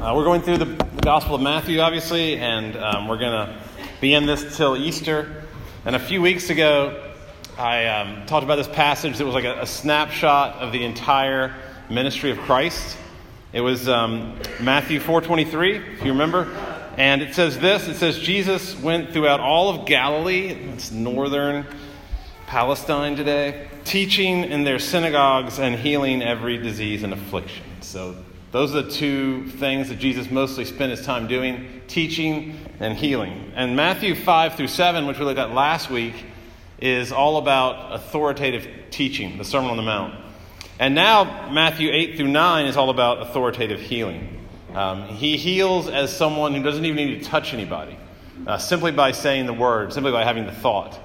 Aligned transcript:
Uh, 0.00 0.14
we're 0.14 0.22
going 0.22 0.40
through 0.40 0.58
the, 0.58 0.64
the, 0.64 1.02
Gospel 1.02 1.34
of 1.34 1.40
Matthew, 1.40 1.80
obviously, 1.80 2.36
and 2.36 2.76
um, 2.76 3.08
we're 3.08 3.18
going 3.18 3.48
to 3.48 3.60
be 4.00 4.14
in 4.14 4.26
this 4.26 4.56
till 4.56 4.76
Easter. 4.76 5.42
And 5.84 5.96
a 5.96 5.98
few 5.98 6.22
weeks 6.22 6.50
ago, 6.50 7.12
I 7.58 7.86
um, 7.86 8.24
talked 8.26 8.44
about 8.44 8.56
this 8.56 8.68
passage 8.68 9.18
that 9.18 9.24
was 9.24 9.34
like 9.34 9.44
a, 9.44 9.62
a, 9.62 9.66
snapshot 9.66 10.58
of 10.58 10.70
the 10.70 10.84
entire 10.84 11.52
ministry 11.90 12.30
of 12.30 12.38
Christ. 12.38 12.96
It 13.52 13.60
was 13.60 13.88
um, 13.88 14.38
Matthew 14.60 15.00
4:23, 15.00 15.94
if 15.94 16.04
you 16.04 16.12
remember, 16.12 16.44
and 16.96 17.20
it 17.20 17.34
says 17.34 17.58
this: 17.58 17.88
It 17.88 17.96
says 17.96 18.20
Jesus 18.20 18.80
went 18.80 19.10
throughout 19.10 19.40
all 19.40 19.68
of 19.68 19.84
Galilee, 19.84 20.50
it's 20.74 20.92
northern 20.92 21.66
Palestine 22.46 23.16
today, 23.16 23.66
teaching 23.84 24.44
in 24.44 24.62
their 24.62 24.78
synagogues 24.78 25.58
and 25.58 25.74
healing 25.74 26.22
every 26.22 26.56
disease 26.56 27.02
and 27.02 27.12
affliction. 27.12 27.64
So 27.80 28.14
those 28.50 28.74
are 28.74 28.82
the 28.82 28.90
two 28.90 29.46
things 29.46 29.90
that 29.90 29.98
Jesus 29.98 30.30
mostly 30.30 30.64
spent 30.64 30.90
his 30.90 31.04
time 31.04 31.26
doing 31.26 31.82
teaching 31.86 32.58
and 32.80 32.96
healing. 32.96 33.52
And 33.54 33.76
Matthew 33.76 34.14
5 34.14 34.54
through 34.54 34.68
7, 34.68 35.06
which 35.06 35.18
we 35.18 35.26
looked 35.26 35.38
at 35.38 35.52
last 35.52 35.90
week, 35.90 36.14
is 36.80 37.12
all 37.12 37.36
about 37.36 37.92
authoritative 37.92 38.66
teaching, 38.90 39.36
the 39.36 39.44
Sermon 39.44 39.70
on 39.70 39.76
the 39.76 39.82
Mount. 39.82 40.14
And 40.78 40.94
now, 40.94 41.50
Matthew 41.50 41.90
8 41.92 42.16
through 42.16 42.28
9 42.28 42.66
is 42.66 42.76
all 42.76 42.88
about 42.88 43.20
authoritative 43.20 43.80
healing. 43.80 44.46
Um, 44.74 45.02
he 45.08 45.36
heals 45.36 45.88
as 45.88 46.16
someone 46.16 46.54
who 46.54 46.62
doesn't 46.62 46.84
even 46.84 46.96
need 46.96 47.22
to 47.22 47.28
touch 47.28 47.52
anybody, 47.52 47.98
uh, 48.46 48.56
simply 48.56 48.92
by 48.92 49.12
saying 49.12 49.46
the 49.46 49.52
word, 49.52 49.92
simply 49.92 50.12
by 50.12 50.24
having 50.24 50.46
the 50.46 50.52
thought. 50.52 50.98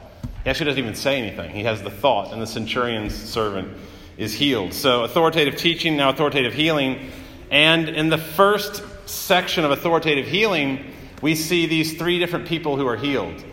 He 0.43 0.49
actually 0.49 0.67
doesn't 0.67 0.83
even 0.83 0.95
say 0.95 1.17
anything. 1.17 1.51
He 1.51 1.63
has 1.63 1.81
the 1.81 1.89
thought, 1.89 2.31
and 2.31 2.41
the 2.41 2.47
centurion's 2.47 3.15
servant 3.15 3.75
is 4.15 4.33
healed. 4.33 4.73
So, 4.73 5.03
authoritative 5.03 5.57
teaching, 5.57 5.97
now 5.97 6.09
authoritative 6.09 6.53
healing 6.53 7.09
and 7.53 7.87
in 7.87 8.09
the 8.09 8.17
first 8.17 8.81
section 9.07 9.63
of 9.63 9.69
authoritative 9.69 10.25
healing, 10.25 10.91
we 11.21 11.35
see 11.35 11.67
these 11.67 11.93
three 11.99 12.17
different 12.17 12.47
people 12.47 12.77
who 12.77 12.87
are 12.87 12.97
healed. 12.97 13.45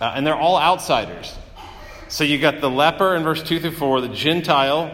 Uh, 0.00 0.12
and 0.16 0.26
they're 0.26 0.34
all 0.34 0.58
outsiders. 0.58 1.32
So 2.08 2.24
you 2.24 2.40
got 2.40 2.60
the 2.60 2.68
leper 2.68 3.14
in 3.14 3.22
verse 3.22 3.44
2 3.44 3.60
through 3.60 3.70
4, 3.70 4.00
the 4.00 4.08
Gentile, 4.08 4.90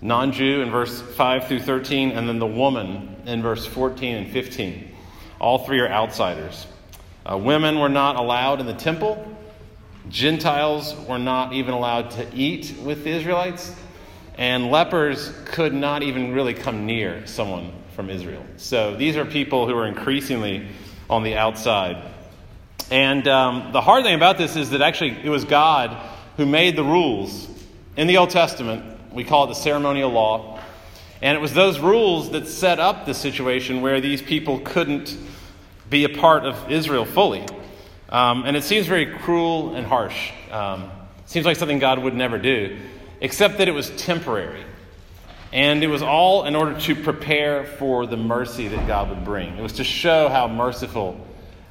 non 0.00 0.32
Jew 0.32 0.62
in 0.62 0.70
verse 0.70 1.02
5 1.02 1.46
through 1.46 1.60
13, 1.60 2.12
and 2.12 2.26
then 2.26 2.38
the 2.38 2.46
woman 2.46 3.16
in 3.26 3.42
verse 3.42 3.66
14 3.66 4.14
and 4.14 4.32
15. 4.32 4.90
All 5.38 5.58
three 5.66 5.80
are 5.80 5.88
outsiders. 5.88 6.66
Uh, 7.30 7.36
women 7.36 7.80
were 7.80 7.90
not 7.90 8.16
allowed 8.16 8.60
in 8.60 8.66
the 8.66 8.72
temple. 8.72 9.30
Gentiles 10.08 10.96
were 11.06 11.18
not 11.18 11.52
even 11.52 11.74
allowed 11.74 12.12
to 12.12 12.26
eat 12.34 12.74
with 12.82 13.04
the 13.04 13.10
Israelites 13.10 13.76
and 14.36 14.70
lepers 14.70 15.32
could 15.44 15.74
not 15.74 16.02
even 16.02 16.32
really 16.32 16.54
come 16.54 16.86
near 16.86 17.26
someone 17.26 17.72
from 17.94 18.08
Israel. 18.08 18.44
So 18.56 18.96
these 18.96 19.16
are 19.16 19.24
people 19.24 19.66
who 19.66 19.76
are 19.76 19.86
increasingly 19.86 20.68
on 21.10 21.22
the 21.22 21.36
outside. 21.36 22.02
And 22.90 23.26
um, 23.28 23.72
the 23.72 23.80
hard 23.80 24.04
thing 24.04 24.14
about 24.14 24.38
this 24.38 24.56
is 24.56 24.70
that 24.70 24.80
actually 24.80 25.18
it 25.22 25.28
was 25.28 25.44
God 25.44 25.96
who 26.36 26.46
made 26.46 26.76
the 26.76 26.84
rules 26.84 27.48
in 27.96 28.06
the 28.06 28.16
Old 28.16 28.30
Testament. 28.30 28.98
We 29.12 29.24
call 29.24 29.44
it 29.44 29.48
the 29.48 29.54
ceremonial 29.54 30.10
law. 30.10 30.60
And 31.20 31.36
it 31.36 31.40
was 31.40 31.54
those 31.54 31.78
rules 31.78 32.30
that 32.30 32.48
set 32.48 32.80
up 32.80 33.06
the 33.06 33.14
situation 33.14 33.80
where 33.80 34.00
these 34.00 34.22
people 34.22 34.60
couldn't 34.60 35.16
be 35.88 36.04
a 36.04 36.08
part 36.08 36.44
of 36.44 36.70
Israel 36.70 37.04
fully. 37.04 37.46
Um, 38.08 38.44
and 38.44 38.56
it 38.56 38.64
seems 38.64 38.86
very 38.86 39.06
cruel 39.06 39.74
and 39.74 39.86
harsh. 39.86 40.32
Um, 40.50 40.90
seems 41.26 41.46
like 41.46 41.56
something 41.56 41.78
God 41.78 41.98
would 41.98 42.14
never 42.14 42.38
do 42.38 42.78
except 43.22 43.58
that 43.58 43.68
it 43.68 43.72
was 43.72 43.88
temporary. 43.90 44.64
And 45.52 45.84
it 45.84 45.86
was 45.86 46.02
all 46.02 46.44
in 46.44 46.56
order 46.56 46.78
to 46.80 46.96
prepare 46.96 47.64
for 47.64 48.04
the 48.06 48.16
mercy 48.16 48.68
that 48.68 48.86
God 48.86 49.10
would 49.10 49.24
bring. 49.24 49.56
It 49.56 49.62
was 49.62 49.74
to 49.74 49.84
show 49.84 50.28
how 50.28 50.48
merciful 50.48 51.18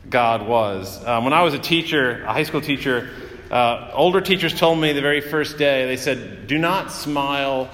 God 0.10 0.48
was. 0.48 1.04
Um, 1.06 1.26
when 1.26 1.34
I 1.34 1.44
was 1.44 1.54
a 1.54 1.60
teacher, 1.60 2.24
a 2.24 2.32
high 2.34 2.44
school 2.44 2.62
teacher, 2.62 3.10
uh, 3.52 3.92
older 3.94 4.22
teachers 4.22 4.58
told 4.58 4.80
me 4.80 4.94
the 4.94 5.02
very 5.02 5.20
first 5.20 5.58
day, 5.58 5.86
they 5.86 5.98
said, 5.98 6.48
Do 6.48 6.58
not 6.58 6.92
smile 6.92 7.70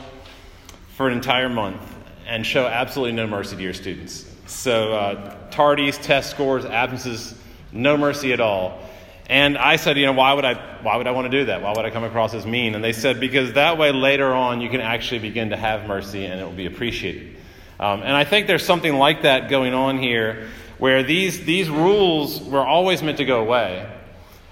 for 0.95 1.07
an 1.07 1.13
entire 1.13 1.49
month 1.49 1.81
and 2.25 2.45
show 2.45 2.65
absolutely 2.65 3.13
no 3.13 3.27
mercy 3.27 3.55
to 3.57 3.61
your 3.61 3.73
students. 3.73 4.25
So, 4.47 4.93
uh, 4.93 5.35
tardies, 5.51 6.01
test 6.01 6.31
scores, 6.31 6.65
absences, 6.65 7.35
no 7.71 7.95
mercy 7.95 8.33
at 8.33 8.39
all. 8.39 8.79
And 9.27 9.57
I 9.57 9.75
said, 9.75 9.97
you 9.97 10.05
know, 10.05 10.13
why 10.13 10.33
would 10.33 10.45
I 10.45 10.53
why 10.81 10.95
would 10.95 11.05
I 11.05 11.11
want 11.11 11.29
to 11.29 11.37
do 11.39 11.45
that? 11.45 11.61
Why 11.61 11.73
would 11.75 11.85
I 11.85 11.89
come 11.89 12.05
across 12.05 12.33
as 12.33 12.45
mean? 12.45 12.73
And 12.75 12.83
they 12.83 12.93
said, 12.93 13.19
because 13.19 13.53
that 13.53 13.77
way 13.77 13.91
later 13.91 14.33
on 14.33 14.61
you 14.61 14.69
can 14.69 14.79
actually 14.79 15.19
begin 15.19 15.49
to 15.49 15.57
have 15.57 15.85
mercy 15.85 16.25
and 16.25 16.39
it 16.39 16.43
will 16.43 16.51
be 16.53 16.65
appreciated. 16.65 17.35
Um, 17.79 18.01
and 18.01 18.13
I 18.13 18.23
think 18.23 18.47
there's 18.47 18.65
something 18.65 18.95
like 18.95 19.23
that 19.23 19.49
going 19.49 19.73
on 19.73 19.99
here 19.99 20.47
where 20.77 21.03
these, 21.03 21.43
these 21.43 21.69
rules 21.69 22.41
were 22.41 22.65
always 22.65 23.03
meant 23.03 23.17
to 23.17 23.25
go 23.25 23.41
away. 23.41 23.91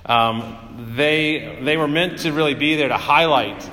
Um, 0.06 0.94
they, 0.96 1.59
they 1.64 1.78
were 1.78 1.88
meant 1.88 2.19
to 2.19 2.31
really 2.31 2.53
be 2.53 2.75
there 2.75 2.90
to 2.90 2.97
highlight 2.97 3.68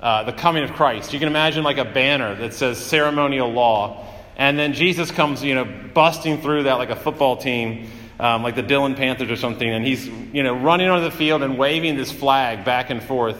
uh, 0.00 0.22
the 0.24 0.32
coming 0.32 0.62
of 0.62 0.72
Christ. 0.72 1.12
You 1.12 1.18
can 1.18 1.28
imagine 1.28 1.64
like 1.64 1.78
a 1.78 1.84
banner 1.84 2.34
that 2.36 2.54
says 2.54 2.78
ceremonial 2.78 3.50
law, 3.50 4.06
and 4.36 4.58
then 4.58 4.74
Jesus 4.74 5.10
comes, 5.10 5.42
you 5.42 5.54
know, 5.54 5.64
busting 5.64 6.40
through 6.40 6.64
that 6.64 6.74
like 6.74 6.90
a 6.90 6.96
football 6.96 7.36
team 7.36 7.90
um, 8.18 8.42
like 8.42 8.54
the 8.54 8.62
Dillon 8.62 8.94
Panthers 8.94 9.30
or 9.30 9.36
something, 9.36 9.68
and 9.68 9.84
he's 9.84 10.06
you 10.06 10.42
know 10.42 10.54
running 10.54 10.88
onto 10.88 11.04
the 11.04 11.16
field 11.16 11.42
and 11.42 11.58
waving 11.58 11.96
this 11.96 12.12
flag 12.12 12.64
back 12.64 12.90
and 12.90 13.02
forth 13.02 13.38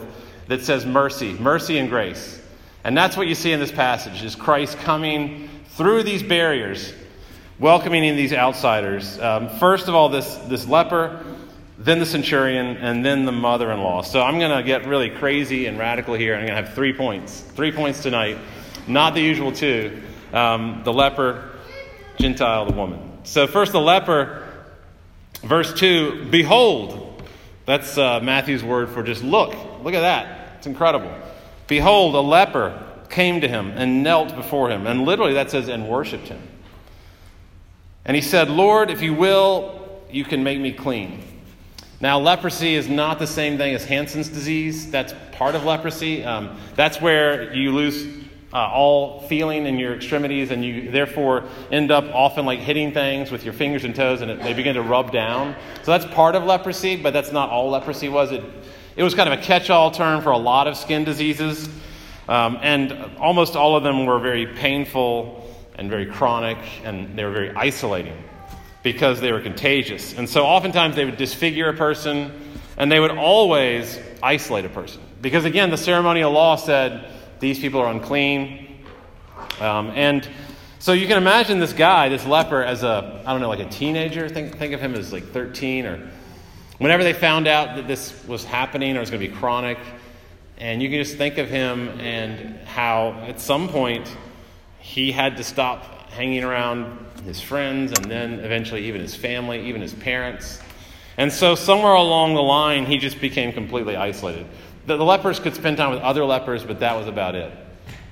that 0.48 0.62
says 0.62 0.86
mercy, 0.86 1.32
mercy 1.34 1.78
and 1.78 1.88
grace. 1.88 2.40
And 2.84 2.96
that's 2.96 3.16
what 3.16 3.26
you 3.26 3.34
see 3.34 3.52
in 3.52 3.58
this 3.58 3.72
passage 3.72 4.22
is 4.22 4.36
Christ 4.36 4.78
coming 4.78 5.48
through 5.70 6.04
these 6.04 6.22
barriers, 6.22 6.94
welcoming 7.58 8.04
in 8.04 8.16
these 8.16 8.32
outsiders. 8.32 9.18
Um, 9.18 9.48
first 9.58 9.88
of 9.88 9.94
all, 9.96 10.08
this, 10.08 10.36
this 10.46 10.68
leper, 10.68 11.24
then 11.78 11.98
the 11.98 12.06
centurion, 12.06 12.76
and 12.76 13.04
then 13.04 13.24
the 13.24 13.32
mother 13.32 13.72
in 13.72 13.80
law. 13.80 14.02
So 14.02 14.22
I'm 14.22 14.38
going 14.38 14.56
to 14.56 14.62
get 14.62 14.86
really 14.86 15.10
crazy 15.10 15.66
and 15.66 15.78
radical 15.78 16.14
here. 16.14 16.34
I'm 16.34 16.46
going 16.46 16.56
to 16.56 16.62
have 16.62 16.74
three 16.74 16.92
points. 16.92 17.40
Three 17.40 17.72
points 17.72 18.02
tonight, 18.02 18.38
not 18.86 19.14
the 19.14 19.20
usual 19.20 19.50
two 19.50 20.00
um, 20.32 20.82
the 20.84 20.92
leper, 20.92 21.50
Gentile, 22.18 22.66
the 22.66 22.72
woman. 22.72 23.18
So, 23.24 23.46
first, 23.46 23.72
the 23.72 23.80
leper. 23.80 24.45
Verse 25.46 25.72
2 25.74 26.26
Behold, 26.30 27.22
that's 27.66 27.96
uh, 27.96 28.20
Matthew's 28.20 28.64
word 28.64 28.90
for 28.90 29.02
just 29.02 29.22
look. 29.22 29.54
Look 29.82 29.94
at 29.94 30.00
that. 30.00 30.56
It's 30.58 30.66
incredible. 30.66 31.12
Behold, 31.68 32.14
a 32.14 32.20
leper 32.20 32.82
came 33.08 33.40
to 33.40 33.48
him 33.48 33.70
and 33.76 34.02
knelt 34.02 34.34
before 34.34 34.70
him. 34.70 34.86
And 34.86 35.04
literally 35.04 35.34
that 35.34 35.50
says, 35.50 35.68
and 35.68 35.88
worshiped 35.88 36.28
him. 36.28 36.42
And 38.04 38.14
he 38.14 38.22
said, 38.22 38.50
Lord, 38.50 38.90
if 38.90 39.02
you 39.02 39.14
will, 39.14 40.02
you 40.10 40.24
can 40.24 40.42
make 40.42 40.60
me 40.60 40.72
clean. 40.72 41.22
Now, 42.00 42.18
leprosy 42.18 42.74
is 42.74 42.88
not 42.88 43.18
the 43.18 43.26
same 43.26 43.56
thing 43.56 43.74
as 43.74 43.84
Hansen's 43.84 44.28
disease. 44.28 44.90
That's 44.90 45.14
part 45.32 45.54
of 45.54 45.64
leprosy. 45.64 46.24
Um, 46.24 46.58
that's 46.74 47.00
where 47.00 47.54
you 47.54 47.72
lose 47.72 48.25
uh, 48.56 48.70
all 48.72 49.20
feeling 49.20 49.66
in 49.66 49.78
your 49.78 49.94
extremities, 49.94 50.50
and 50.50 50.64
you 50.64 50.90
therefore 50.90 51.44
end 51.70 51.90
up 51.90 52.06
often 52.14 52.46
like 52.46 52.58
hitting 52.58 52.90
things 52.90 53.30
with 53.30 53.44
your 53.44 53.52
fingers 53.52 53.84
and 53.84 53.94
toes, 53.94 54.22
and 54.22 54.30
it, 54.30 54.42
they 54.42 54.54
begin 54.54 54.74
to 54.74 54.80
rub 54.80 55.12
down. 55.12 55.54
So 55.82 55.90
that's 55.90 56.06
part 56.06 56.34
of 56.34 56.42
leprosy, 56.44 56.96
but 56.96 57.12
that's 57.12 57.32
not 57.32 57.50
all 57.50 57.68
leprosy 57.68 58.08
was. 58.08 58.32
It, 58.32 58.42
it 58.96 59.02
was 59.02 59.14
kind 59.14 59.30
of 59.30 59.38
a 59.38 59.42
catch 59.42 59.68
all 59.68 59.90
term 59.90 60.22
for 60.22 60.30
a 60.30 60.38
lot 60.38 60.68
of 60.68 60.78
skin 60.78 61.04
diseases, 61.04 61.68
um, 62.28 62.58
and 62.62 62.94
almost 63.18 63.56
all 63.56 63.76
of 63.76 63.82
them 63.82 64.06
were 64.06 64.18
very 64.18 64.46
painful 64.46 65.46
and 65.74 65.90
very 65.90 66.06
chronic, 66.06 66.56
and 66.82 67.14
they 67.14 67.24
were 67.24 67.32
very 67.32 67.54
isolating 67.54 68.16
because 68.82 69.20
they 69.20 69.32
were 69.32 69.42
contagious. 69.42 70.16
And 70.16 70.26
so 70.26 70.46
oftentimes 70.46 70.96
they 70.96 71.04
would 71.04 71.18
disfigure 71.18 71.68
a 71.68 71.74
person, 71.74 72.32
and 72.78 72.90
they 72.90 73.00
would 73.00 73.10
always 73.10 73.98
isolate 74.22 74.64
a 74.64 74.70
person. 74.70 75.02
Because 75.20 75.44
again, 75.44 75.68
the 75.68 75.76
ceremonial 75.76 76.32
law 76.32 76.56
said, 76.56 77.10
these 77.40 77.58
people 77.58 77.80
are 77.80 77.90
unclean. 77.90 78.84
Um, 79.60 79.90
and 79.90 80.28
so 80.78 80.92
you 80.92 81.06
can 81.06 81.16
imagine 81.16 81.58
this 81.58 81.72
guy, 81.72 82.08
this 82.08 82.26
leper, 82.26 82.62
as 82.62 82.82
a, 82.82 83.22
I 83.24 83.32
don't 83.32 83.40
know, 83.40 83.48
like 83.48 83.60
a 83.60 83.68
teenager. 83.68 84.28
Think, 84.28 84.56
think 84.56 84.72
of 84.72 84.80
him 84.80 84.94
as 84.94 85.12
like 85.12 85.24
13 85.32 85.86
or 85.86 86.10
whenever 86.78 87.02
they 87.02 87.12
found 87.12 87.46
out 87.46 87.76
that 87.76 87.88
this 87.88 88.24
was 88.26 88.44
happening 88.44 88.94
or 88.94 88.98
it 88.98 89.00
was 89.00 89.10
going 89.10 89.22
to 89.22 89.28
be 89.28 89.34
chronic. 89.34 89.78
And 90.58 90.82
you 90.82 90.88
can 90.88 91.02
just 91.02 91.16
think 91.16 91.38
of 91.38 91.48
him 91.48 91.88
and 92.00 92.58
how 92.66 93.12
at 93.26 93.40
some 93.40 93.68
point 93.68 94.14
he 94.78 95.12
had 95.12 95.36
to 95.36 95.44
stop 95.44 96.10
hanging 96.10 96.44
around 96.44 96.98
his 97.24 97.40
friends 97.40 97.92
and 97.92 98.10
then 98.10 98.40
eventually 98.40 98.86
even 98.86 99.00
his 99.00 99.14
family, 99.14 99.68
even 99.68 99.82
his 99.82 99.92
parents. 99.92 100.60
And 101.18 101.32
so 101.32 101.54
somewhere 101.54 101.94
along 101.94 102.34
the 102.34 102.42
line, 102.42 102.86
he 102.86 102.98
just 102.98 103.20
became 103.20 103.52
completely 103.52 103.96
isolated. 103.96 104.46
The, 104.86 104.96
the 104.96 105.04
lepers 105.04 105.38
could 105.40 105.54
spend 105.54 105.76
time 105.76 105.90
with 105.90 106.00
other 106.00 106.24
lepers, 106.24 106.64
but 106.64 106.80
that 106.80 106.96
was 106.96 107.06
about 107.06 107.34
it. 107.34 107.52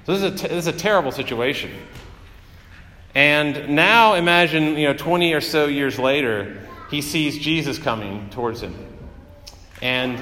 So 0.06 0.17
this 0.17 0.23
is 0.23 0.43
a, 0.43 0.49
t- 0.49 0.55
this 0.55 0.67
is 0.67 0.75
a 0.75 0.79
terrible 0.79 1.12
situation. 1.12 1.73
And 3.15 3.71
now 3.71 4.15
imagine, 4.15 4.76
you 4.76 4.88
know, 4.88 4.94
20 4.94 5.32
or 5.32 5.41
so 5.41 5.67
years 5.67 5.99
later, 5.99 6.61
he 6.91 7.00
sees 7.00 7.38
Jesus 7.38 7.79
coming 7.79 8.29
towards 8.31 8.61
him. 8.61 8.75
And, 9.81 10.19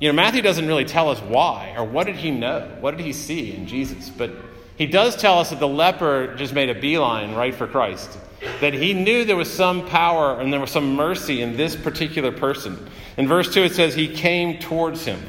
you 0.00 0.08
know, 0.08 0.14
Matthew 0.14 0.40
doesn't 0.40 0.66
really 0.66 0.86
tell 0.86 1.10
us 1.10 1.20
why 1.20 1.74
or 1.76 1.84
what 1.84 2.06
did 2.06 2.16
he 2.16 2.30
know? 2.30 2.76
What 2.80 2.96
did 2.96 3.04
he 3.04 3.12
see 3.12 3.54
in 3.54 3.66
Jesus? 3.66 4.08
But 4.08 4.30
he 4.76 4.86
does 4.86 5.16
tell 5.16 5.38
us 5.38 5.50
that 5.50 5.60
the 5.60 5.68
leper 5.68 6.34
just 6.36 6.52
made 6.52 6.68
a 6.68 6.74
beeline 6.74 7.34
right 7.34 7.54
for 7.54 7.66
Christ. 7.66 8.18
That 8.60 8.74
he 8.74 8.92
knew 8.92 9.24
there 9.24 9.36
was 9.36 9.52
some 9.52 9.86
power 9.86 10.38
and 10.38 10.52
there 10.52 10.60
was 10.60 10.70
some 10.70 10.94
mercy 10.94 11.40
in 11.40 11.56
this 11.56 11.74
particular 11.74 12.30
person. 12.30 12.88
In 13.16 13.26
verse 13.26 13.52
2, 13.52 13.64
it 13.64 13.72
says, 13.72 13.94
He 13.94 14.08
came 14.08 14.58
towards 14.58 15.04
him. 15.04 15.20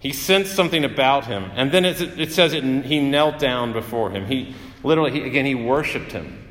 He 0.00 0.12
sensed 0.12 0.54
something 0.54 0.84
about 0.84 1.26
him. 1.26 1.50
And 1.54 1.72
then 1.72 1.84
it, 1.84 2.32
says 2.32 2.52
it, 2.52 2.62
he 2.84 3.00
knelt 3.00 3.38
down 3.40 3.72
before 3.72 4.10
him. 4.10 4.26
He 4.26 4.54
literally, 4.84 5.10
he, 5.10 5.22
again, 5.22 5.44
he 5.44 5.56
worshiped 5.56 6.12
him. 6.12 6.44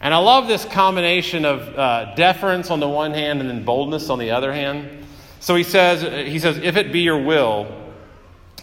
And 0.00 0.14
I 0.14 0.18
love 0.18 0.48
this 0.48 0.64
combination 0.64 1.44
of 1.44 1.60
uh, 1.76 2.14
deference 2.14 2.70
on 2.70 2.80
the 2.80 2.88
one 2.88 3.12
hand 3.12 3.40
and 3.40 3.50
then 3.50 3.64
boldness 3.64 4.08
on 4.08 4.18
the 4.18 4.30
other 4.30 4.52
hand. 4.52 5.04
So 5.40 5.54
he 5.54 5.64
says, 5.64 6.28
he 6.28 6.38
says, 6.38 6.56
if 6.58 6.76
it 6.76 6.92
be 6.92 7.00
your 7.00 7.22
will, 7.22 7.66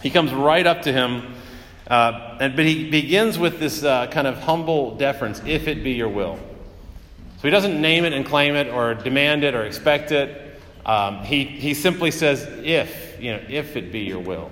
he 0.02 0.10
comes 0.10 0.32
right 0.32 0.66
up 0.66 0.82
to 0.82 0.92
him, 0.92 1.34
uh, 1.88 2.38
and, 2.40 2.56
but 2.56 2.64
he 2.64 2.90
begins 2.90 3.38
with 3.38 3.58
this 3.58 3.84
uh, 3.84 4.06
kind 4.08 4.26
of 4.26 4.38
humble 4.38 4.96
deference, 4.96 5.40
if 5.46 5.68
it 5.68 5.84
be 5.84 5.92
your 5.92 6.08
will. 6.08 6.36
So 7.36 7.42
he 7.42 7.50
doesn't 7.50 7.80
name 7.80 8.04
it 8.04 8.12
and 8.12 8.24
claim 8.24 8.56
it 8.56 8.68
or 8.68 8.94
demand 8.94 9.44
it 9.44 9.54
or 9.54 9.64
expect 9.64 10.10
it. 10.10 10.60
Um, 10.84 11.18
he, 11.24 11.44
he 11.44 11.74
simply 11.74 12.10
says, 12.10 12.42
if, 12.64 13.20
you 13.20 13.32
know, 13.32 13.42
if 13.48 13.76
it 13.76 13.92
be 13.92 14.00
your 14.00 14.20
will. 14.20 14.50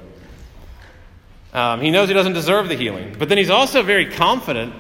Um, 1.53 1.81
he 1.81 1.91
knows 1.91 2.09
he 2.09 2.15
doesn't 2.15 2.33
deserve 2.33 2.69
the 2.69 2.75
healing. 2.75 3.15
But 3.19 3.29
then 3.29 3.39
he's 3.39 3.51
also 3.51 3.83
very 3.83 4.11
confident 4.11 4.75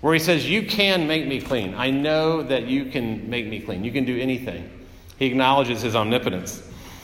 where 0.00 0.14
he 0.14 0.20
says, 0.20 0.48
You 0.48 0.66
can 0.66 1.06
make 1.06 1.26
me 1.26 1.40
clean. 1.40 1.74
I 1.74 1.90
know 1.90 2.42
that 2.42 2.66
you 2.66 2.86
can 2.86 3.28
make 3.28 3.46
me 3.46 3.60
clean. 3.60 3.84
You 3.84 3.92
can 3.92 4.04
do 4.04 4.18
anything. 4.18 4.70
He 5.18 5.26
acknowledges 5.26 5.82
his 5.82 5.94
omnipotence. 5.94 6.62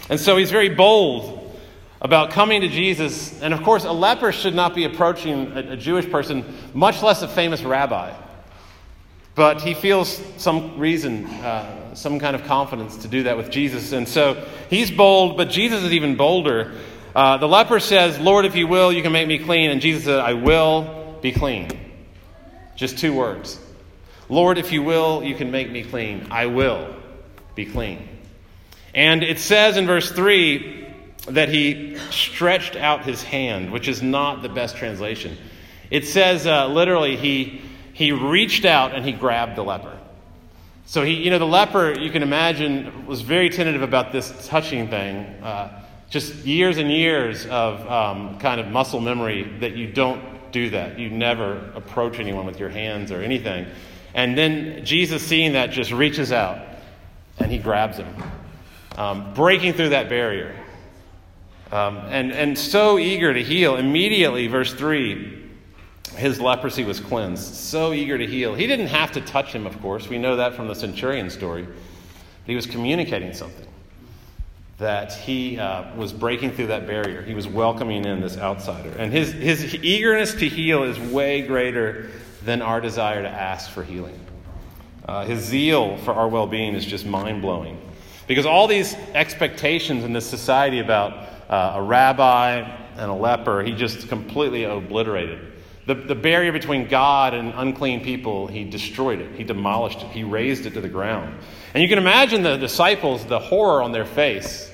And 0.08 0.19
so 0.19 0.37
he's 0.37 0.50
very 0.50 0.70
bold 0.70 1.40
about 2.00 2.31
coming 2.31 2.62
to 2.62 2.69
Jesus. 2.69 3.41
And 3.43 3.52
of 3.52 3.62
course, 3.62 3.85
a 3.85 3.93
leper 3.93 4.32
should 4.32 4.55
not 4.55 4.75
be 4.75 4.85
approaching 4.85 5.52
a, 5.52 5.73
a 5.73 5.76
Jewish 5.76 6.11
person, 6.11 6.44
much 6.73 7.02
less 7.02 7.23
a 7.23 7.29
famous 7.29 7.62
rabbi. 7.62 8.14
But 9.35 9.62
he 9.62 9.75
feels 9.75 10.20
some 10.37 10.79
reason, 10.79 11.26
uh, 11.26 11.94
some 11.94 12.19
kind 12.19 12.35
of 12.35 12.44
confidence 12.44 12.97
to 12.99 13.08
do 13.08 13.25
that 13.25 13.37
with 13.37 13.50
Jesus. 13.50 13.93
And 13.93 14.08
so 14.08 14.47
he's 14.69 14.91
bold, 14.91 15.37
but 15.37 15.50
Jesus 15.50 15.82
is 15.82 15.93
even 15.93 16.17
bolder. 16.17 16.73
Uh, 17.14 17.37
the 17.37 17.49
leper 17.49 17.81
says, 17.81 18.19
Lord, 18.19 18.44
if 18.44 18.56
you 18.56 18.67
will, 18.67 18.93
you 18.93 19.03
can 19.03 19.12
make 19.12 19.29
me 19.29 19.38
clean. 19.38 19.70
And 19.70 19.81
Jesus 19.81 20.05
said, 20.05 20.19
I 20.19 20.35
will 20.35 21.19
be 21.23 21.32
clean. 21.32 21.69
Just 22.76 22.99
two 22.99 23.14
words. 23.14 23.61
Lord, 24.29 24.58
if 24.58 24.73
you 24.73 24.82
will, 24.82 25.23
you 25.23 25.35
can 25.35 25.50
make 25.50 25.70
me 25.70 25.82
clean. 25.82 26.29
I 26.31 26.46
will 26.46 26.94
be 27.55 27.67
clean. 27.67 28.08
And 28.94 29.23
it 29.23 29.38
says 29.38 29.76
in 29.76 29.87
verse 29.87 30.11
3 30.11 30.80
that 31.28 31.49
he 31.49 31.96
stretched 32.11 32.76
out 32.76 33.05
his 33.05 33.22
hand, 33.22 33.70
which 33.70 33.88
is 33.88 34.02
not 34.02 34.43
the 34.43 34.49
best 34.49 34.76
translation. 34.76 35.37
It 35.90 36.06
says 36.06 36.46
uh, 36.46 36.69
literally, 36.69 37.17
he, 37.17 37.62
he 37.93 38.12
reached 38.12 38.64
out 38.64 38.94
and 38.94 39.05
he 39.05 39.12
grabbed 39.12 39.56
the 39.56 39.64
leper. 39.64 39.96
So 40.87 41.05
he, 41.05 41.14
you 41.14 41.31
know, 41.31 41.38
the 41.38 41.46
leper, 41.46 41.99
you 41.99 42.11
can 42.11 42.22
imagine, 42.22 43.06
was 43.06 43.20
very 43.20 43.49
tentative 43.49 43.82
about 43.82 44.12
this 44.12 44.49
touching 44.49 44.88
thing. 44.88 45.25
Uh, 45.43 45.84
just 46.08 46.34
years 46.44 46.78
and 46.78 46.90
years 46.90 47.46
of 47.46 47.88
um, 47.88 48.38
kind 48.38 48.61
of 48.61 48.67
muscle 48.67 49.00
memory 49.00 49.44
that 49.61 49.76
you 49.76 49.87
don't 49.87 50.20
do 50.50 50.70
that. 50.70 50.99
You 50.99 51.11
never 51.11 51.58
approach 51.75 52.19
anyone 52.19 52.44
with 52.44 52.58
your 52.58 52.69
hands 52.69 53.12
or 53.12 53.22
anything. 53.22 53.67
And 54.14 54.37
then 54.37 54.84
Jesus, 54.84 55.25
seeing 55.25 55.52
that, 55.52 55.70
just 55.70 55.93
reaches 55.93 56.32
out 56.32 56.67
and 57.38 57.50
he 57.50 57.58
grabs 57.58 57.96
him, 57.96 58.12
um, 58.96 59.32
breaking 59.34 59.75
through 59.75 59.90
that 59.90 60.08
barrier. 60.08 60.55
Um, 61.72 61.99
and, 62.08 62.32
and 62.32 62.58
so 62.58 62.99
eager 62.99 63.32
to 63.32 63.43
heal. 63.43 63.76
Immediately, 63.76 64.49
verse 64.49 64.75
3, 64.75 65.50
his 66.17 66.40
leprosy 66.40 66.84
was 66.84 66.99
cleansed. 66.99 67.55
So 67.55 67.93
eager 67.93 68.19
to 68.19 68.26
heal. 68.26 68.55
He 68.55 68.67
didn't 68.67 68.88
have 68.88 69.12
to 69.12 69.20
touch 69.20 69.52
him, 69.52 69.67
of 69.67 69.81
course. 69.81 70.08
We 70.08 70.19
know 70.19 70.37
that 70.37 70.55
from 70.55 70.67
the 70.67 70.75
centurion 70.75 71.31
story. 71.31 71.62
But 71.62 71.76
he 72.46 72.56
was 72.56 72.67
communicating 72.67 73.32
something 73.32 73.67
that 74.78 75.12
he 75.12 75.58
uh, 75.58 75.94
was 75.94 76.11
breaking 76.11 76.52
through 76.52 76.69
that 76.69 76.87
barrier. 76.87 77.20
He 77.20 77.34
was 77.34 77.46
welcoming 77.46 78.06
in 78.06 78.20
this 78.20 78.38
outsider. 78.38 78.90
And 78.99 79.12
his, 79.12 79.31
his 79.32 79.75
eagerness 79.75 80.32
to 80.34 80.49
heal 80.49 80.84
is 80.84 80.99
way 80.99 81.43
greater 81.43 82.11
than 82.43 82.62
our 82.62 82.81
desire 82.81 83.22
to 83.22 83.28
ask 83.28 83.70
for 83.70 83.84
healing. 83.84 84.19
Uh, 85.06 85.26
his 85.26 85.44
zeal 85.44 85.99
for 85.99 86.14
our 86.14 86.28
well 86.28 86.46
being 86.46 86.75
is 86.75 86.87
just 86.87 87.05
mind 87.05 87.43
blowing. 87.43 87.78
Because 88.26 88.46
all 88.46 88.67
these 88.67 88.94
expectations 89.12 90.02
in 90.02 90.14
this 90.14 90.26
society 90.26 90.78
about 90.78 91.28
uh, 91.50 91.73
a 91.75 91.82
rabbi 91.82 92.61
and 92.97 93.11
a 93.11 93.14
leper, 93.14 93.62
he 93.62 93.73
just 93.73 94.08
completely 94.08 94.64
obliterated. 94.64 95.52
The, 95.87 95.94
the 95.94 96.14
barrier 96.14 96.52
between 96.52 96.87
God 96.88 97.35
and 97.35 97.52
unclean 97.56 98.05
people, 98.05 98.47
he 98.47 98.64
destroyed 98.64 99.20
it. 99.20 99.35
He 99.35 99.43
demolished 99.43 100.00
it. 100.02 100.08
He 100.11 100.23
razed 100.23 100.67
it 100.67 100.75
to 100.75 100.81
the 100.81 100.88
ground. 100.88 101.35
And 101.75 101.82
you 101.82 101.88
can 101.88 101.99
imagine 101.99 102.43
the 102.43 102.56
disciples, 102.56 103.25
the 103.25 103.41
horror 103.41 103.82
on 103.82 103.91
their 103.91 104.05
face 104.05 104.70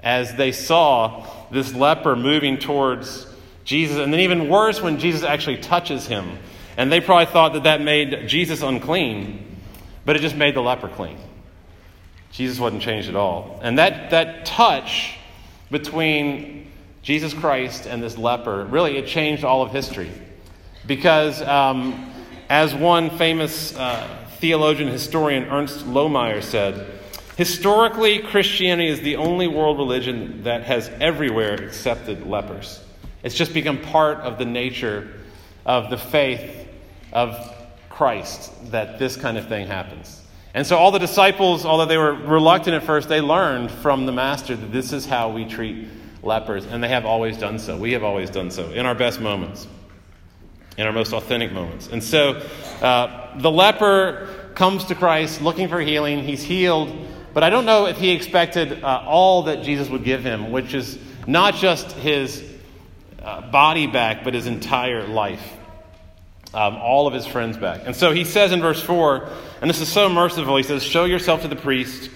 as 0.00 0.34
they 0.34 0.52
saw 0.52 1.26
this 1.50 1.72
leper 1.74 2.16
moving 2.16 2.58
towards 2.58 3.26
Jesus. 3.64 3.98
And 3.98 4.12
then, 4.12 4.20
even 4.20 4.48
worse, 4.48 4.80
when 4.80 4.98
Jesus 4.98 5.22
actually 5.22 5.58
touches 5.58 6.06
him. 6.06 6.38
And 6.76 6.90
they 6.90 7.00
probably 7.00 7.26
thought 7.26 7.52
that 7.52 7.64
that 7.64 7.80
made 7.80 8.28
Jesus 8.28 8.62
unclean, 8.62 9.56
but 10.04 10.16
it 10.16 10.20
just 10.20 10.36
made 10.36 10.54
the 10.54 10.62
leper 10.62 10.88
clean. 10.88 11.18
Jesus 12.32 12.58
wasn't 12.58 12.82
changed 12.82 13.08
at 13.08 13.16
all. 13.16 13.60
And 13.62 13.78
that, 13.78 14.10
that 14.10 14.46
touch 14.46 15.17
between 15.70 16.70
Jesus 17.02 17.32
Christ 17.34 17.86
and 17.86 18.02
this 18.02 18.18
leper, 18.18 18.64
really, 18.64 18.96
it 18.96 19.06
changed 19.06 19.44
all 19.44 19.62
of 19.62 19.72
history. 19.72 20.10
Because, 20.86 21.42
um, 21.42 22.12
as 22.48 22.74
one 22.74 23.10
famous 23.18 23.76
uh, 23.76 24.26
theologian, 24.38 24.88
historian, 24.88 25.44
Ernst 25.44 25.86
Lohmeyer, 25.86 26.42
said, 26.42 26.98
Historically, 27.36 28.18
Christianity 28.18 28.88
is 28.88 29.00
the 29.00 29.16
only 29.16 29.46
world 29.46 29.78
religion 29.78 30.42
that 30.42 30.64
has 30.64 30.90
everywhere 31.00 31.54
accepted 31.54 32.26
lepers. 32.26 32.84
It's 33.22 33.34
just 33.34 33.54
become 33.54 33.78
part 33.78 34.18
of 34.18 34.38
the 34.38 34.44
nature 34.44 35.08
of 35.64 35.90
the 35.90 35.98
faith 35.98 36.68
of 37.12 37.54
Christ 37.90 38.70
that 38.70 38.98
this 38.98 39.16
kind 39.16 39.38
of 39.38 39.48
thing 39.48 39.66
happens. 39.66 40.22
And 40.58 40.66
so, 40.66 40.76
all 40.76 40.90
the 40.90 40.98
disciples, 40.98 41.64
although 41.64 41.86
they 41.86 41.96
were 41.96 42.12
reluctant 42.12 42.74
at 42.74 42.82
first, 42.82 43.08
they 43.08 43.20
learned 43.20 43.70
from 43.70 44.06
the 44.06 44.12
Master 44.12 44.56
that 44.56 44.72
this 44.72 44.92
is 44.92 45.06
how 45.06 45.30
we 45.30 45.44
treat 45.44 45.86
lepers, 46.22 46.66
and 46.66 46.82
they 46.82 46.88
have 46.88 47.06
always 47.06 47.38
done 47.38 47.60
so. 47.60 47.76
We 47.76 47.92
have 47.92 48.02
always 48.02 48.28
done 48.28 48.50
so 48.50 48.68
in 48.70 48.84
our 48.84 48.94
best 48.94 49.20
moments, 49.20 49.68
in 50.76 50.84
our 50.84 50.92
most 50.92 51.12
authentic 51.12 51.52
moments. 51.52 51.86
And 51.86 52.02
so, 52.02 52.42
uh, 52.82 53.38
the 53.38 53.50
leper 53.50 54.50
comes 54.56 54.84
to 54.86 54.96
Christ 54.96 55.40
looking 55.40 55.68
for 55.68 55.80
healing. 55.80 56.24
He's 56.24 56.42
healed 56.42 56.92
but 57.34 57.44
I 57.44 57.50
don't 57.50 57.66
know 57.66 57.86
if 57.86 57.98
he 57.98 58.10
expected 58.10 58.82
uh, 58.82 59.04
all 59.06 59.44
that 59.44 59.62
Jesus 59.62 59.88
would 59.88 60.02
give 60.02 60.24
him, 60.24 60.50
which 60.50 60.74
is 60.74 60.98
not 61.26 61.54
just 61.54 61.92
his 61.92 62.42
uh, 63.22 63.48
body 63.50 63.86
back, 63.86 64.24
but 64.24 64.34
his 64.34 64.48
entire 64.48 65.06
life. 65.06 65.54
Um, 66.54 66.76
all 66.76 67.06
of 67.06 67.12
his 67.12 67.26
friends 67.26 67.58
back. 67.58 67.82
And 67.84 67.94
so 67.94 68.10
he 68.10 68.24
says 68.24 68.52
in 68.52 68.62
verse 68.62 68.82
4, 68.82 69.28
and 69.60 69.68
this 69.68 69.82
is 69.82 69.88
so 69.88 70.08
merciful, 70.08 70.56
he 70.56 70.62
says, 70.62 70.82
Show 70.82 71.04
yourself 71.04 71.42
to 71.42 71.48
the 71.48 71.56
priest 71.56 72.10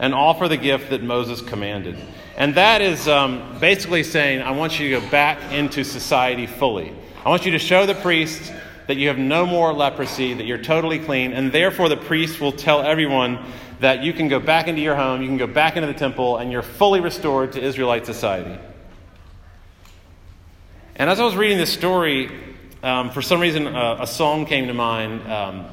and 0.00 0.14
offer 0.14 0.48
the 0.48 0.56
gift 0.56 0.90
that 0.90 1.02
Moses 1.02 1.40
commanded. 1.40 1.96
And 2.36 2.54
that 2.54 2.82
is 2.82 3.06
um, 3.08 3.58
basically 3.60 4.02
saying, 4.02 4.42
I 4.42 4.52
want 4.52 4.78
you 4.78 4.90
to 4.94 5.00
go 5.00 5.10
back 5.10 5.52
into 5.52 5.84
society 5.84 6.46
fully. 6.46 6.92
I 7.24 7.28
want 7.28 7.44
you 7.44 7.52
to 7.52 7.58
show 7.58 7.86
the 7.86 7.94
priest 7.94 8.52
that 8.86 8.96
you 8.96 9.08
have 9.08 9.18
no 9.18 9.44
more 9.44 9.72
leprosy, 9.72 10.34
that 10.34 10.46
you're 10.46 10.62
totally 10.62 10.98
clean, 10.98 11.32
and 11.32 11.52
therefore 11.52 11.88
the 11.88 11.96
priest 11.96 12.40
will 12.40 12.52
tell 12.52 12.80
everyone 12.80 13.38
that 13.80 14.02
you 14.02 14.12
can 14.12 14.28
go 14.28 14.40
back 14.40 14.66
into 14.66 14.80
your 14.80 14.96
home, 14.96 15.20
you 15.20 15.28
can 15.28 15.36
go 15.36 15.46
back 15.46 15.76
into 15.76 15.86
the 15.86 15.98
temple, 15.98 16.38
and 16.38 16.50
you're 16.50 16.62
fully 16.62 17.00
restored 17.00 17.52
to 17.52 17.62
Israelite 17.62 18.06
society. 18.06 18.58
And 20.96 21.10
as 21.10 21.20
I 21.20 21.24
was 21.24 21.36
reading 21.36 21.58
this 21.58 21.72
story, 21.72 22.30
um, 22.82 23.10
for 23.10 23.22
some 23.22 23.40
reason, 23.40 23.66
uh, 23.66 23.98
a 24.00 24.06
song 24.06 24.46
came 24.46 24.68
to 24.68 24.74
mind 24.74 25.30
um, 25.30 25.66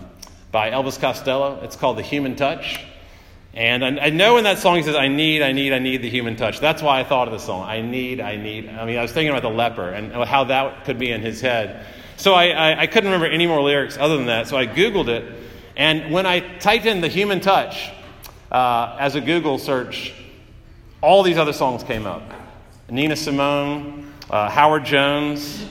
by 0.51 0.71
Elvis 0.71 1.00
Costello. 1.00 1.59
It's 1.63 1.75
called 1.75 1.97
The 1.97 2.01
Human 2.01 2.35
Touch. 2.35 2.79
And 3.53 3.85
I, 3.85 4.05
I, 4.05 4.09
know 4.09 4.38
in 4.38 4.43
that 4.43 4.57
song 4.59 4.75
he 4.75 4.83
says, 4.83 4.95
I 4.95 5.07
need, 5.07 5.41
I 5.41 5.53
need, 5.53 5.71
I 5.71 5.79
need 5.79 6.01
the 6.01 6.09
human 6.09 6.35
touch. 6.35 6.59
That's 6.59 6.81
why 6.81 7.00
I 7.00 7.05
thought 7.05 7.29
of 7.29 7.33
the 7.33 7.39
song. 7.39 7.63
I 7.63 7.79
need, 7.79 8.19
I 8.19 8.35
need. 8.35 8.67
I 8.67 8.85
mean, 8.85 8.97
I 8.97 9.01
was 9.01 9.13
thinking 9.13 9.29
about 9.29 9.43
the 9.43 9.55
leper 9.55 9.91
and 9.91 10.12
how 10.12 10.43
that 10.45 10.83
could 10.83 11.00
be 11.00 11.12
in 11.12 11.21
his 11.21 11.39
head. 11.39 11.85
So 12.17 12.33
I, 12.33 12.47
I, 12.47 12.81
I 12.81 12.88
couldn't 12.88 13.09
remember 13.12 13.33
any 13.33 13.47
more 13.47 13.62
lyrics 13.62 13.97
other 13.97 14.17
than 14.17 14.25
that. 14.25 14.47
So 14.47 14.57
I 14.57 14.67
Googled 14.67 15.07
it. 15.07 15.24
And 15.77 16.12
when 16.12 16.25
I 16.25 16.41
typed 16.57 16.85
in 16.85 17.00
the 17.00 17.07
human 17.07 17.39
touch, 17.39 17.91
uh, 18.51 18.97
as 19.00 19.15
a 19.15 19.21
Google 19.21 19.57
search, 19.57 20.13
all 21.01 21.24
these 21.24 21.38
other 21.38 21.53
songs 21.53 21.83
came 21.83 22.05
up 22.05 22.24
Nina 22.89 23.15
Simone, 23.15 24.13
uh, 24.29 24.50
Howard 24.50 24.85
Jones, 24.85 25.65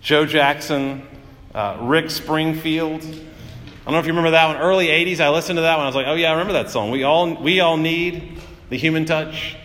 Joe 0.00 0.24
Jackson, 0.26 1.06
uh, 1.54 1.78
Rick 1.80 2.10
Springfield. 2.10 3.02
I 3.02 3.84
don't 3.84 3.94
know 3.94 3.98
if 3.98 4.06
you 4.06 4.12
remember 4.12 4.32
that 4.32 4.46
one. 4.46 4.56
Early 4.56 4.86
80s, 4.86 5.20
I 5.20 5.30
listened 5.30 5.56
to 5.58 5.62
that 5.62 5.76
one. 5.76 5.84
I 5.84 5.88
was 5.88 5.94
like, 5.96 6.06
oh, 6.06 6.14
yeah, 6.14 6.28
I 6.28 6.32
remember 6.32 6.54
that 6.54 6.70
song. 6.70 6.90
We 6.90 7.02
all, 7.02 7.34
we 7.34 7.60
all 7.60 7.76
need 7.76 8.40
the 8.68 8.78
human 8.78 9.04
touch. 9.04 9.56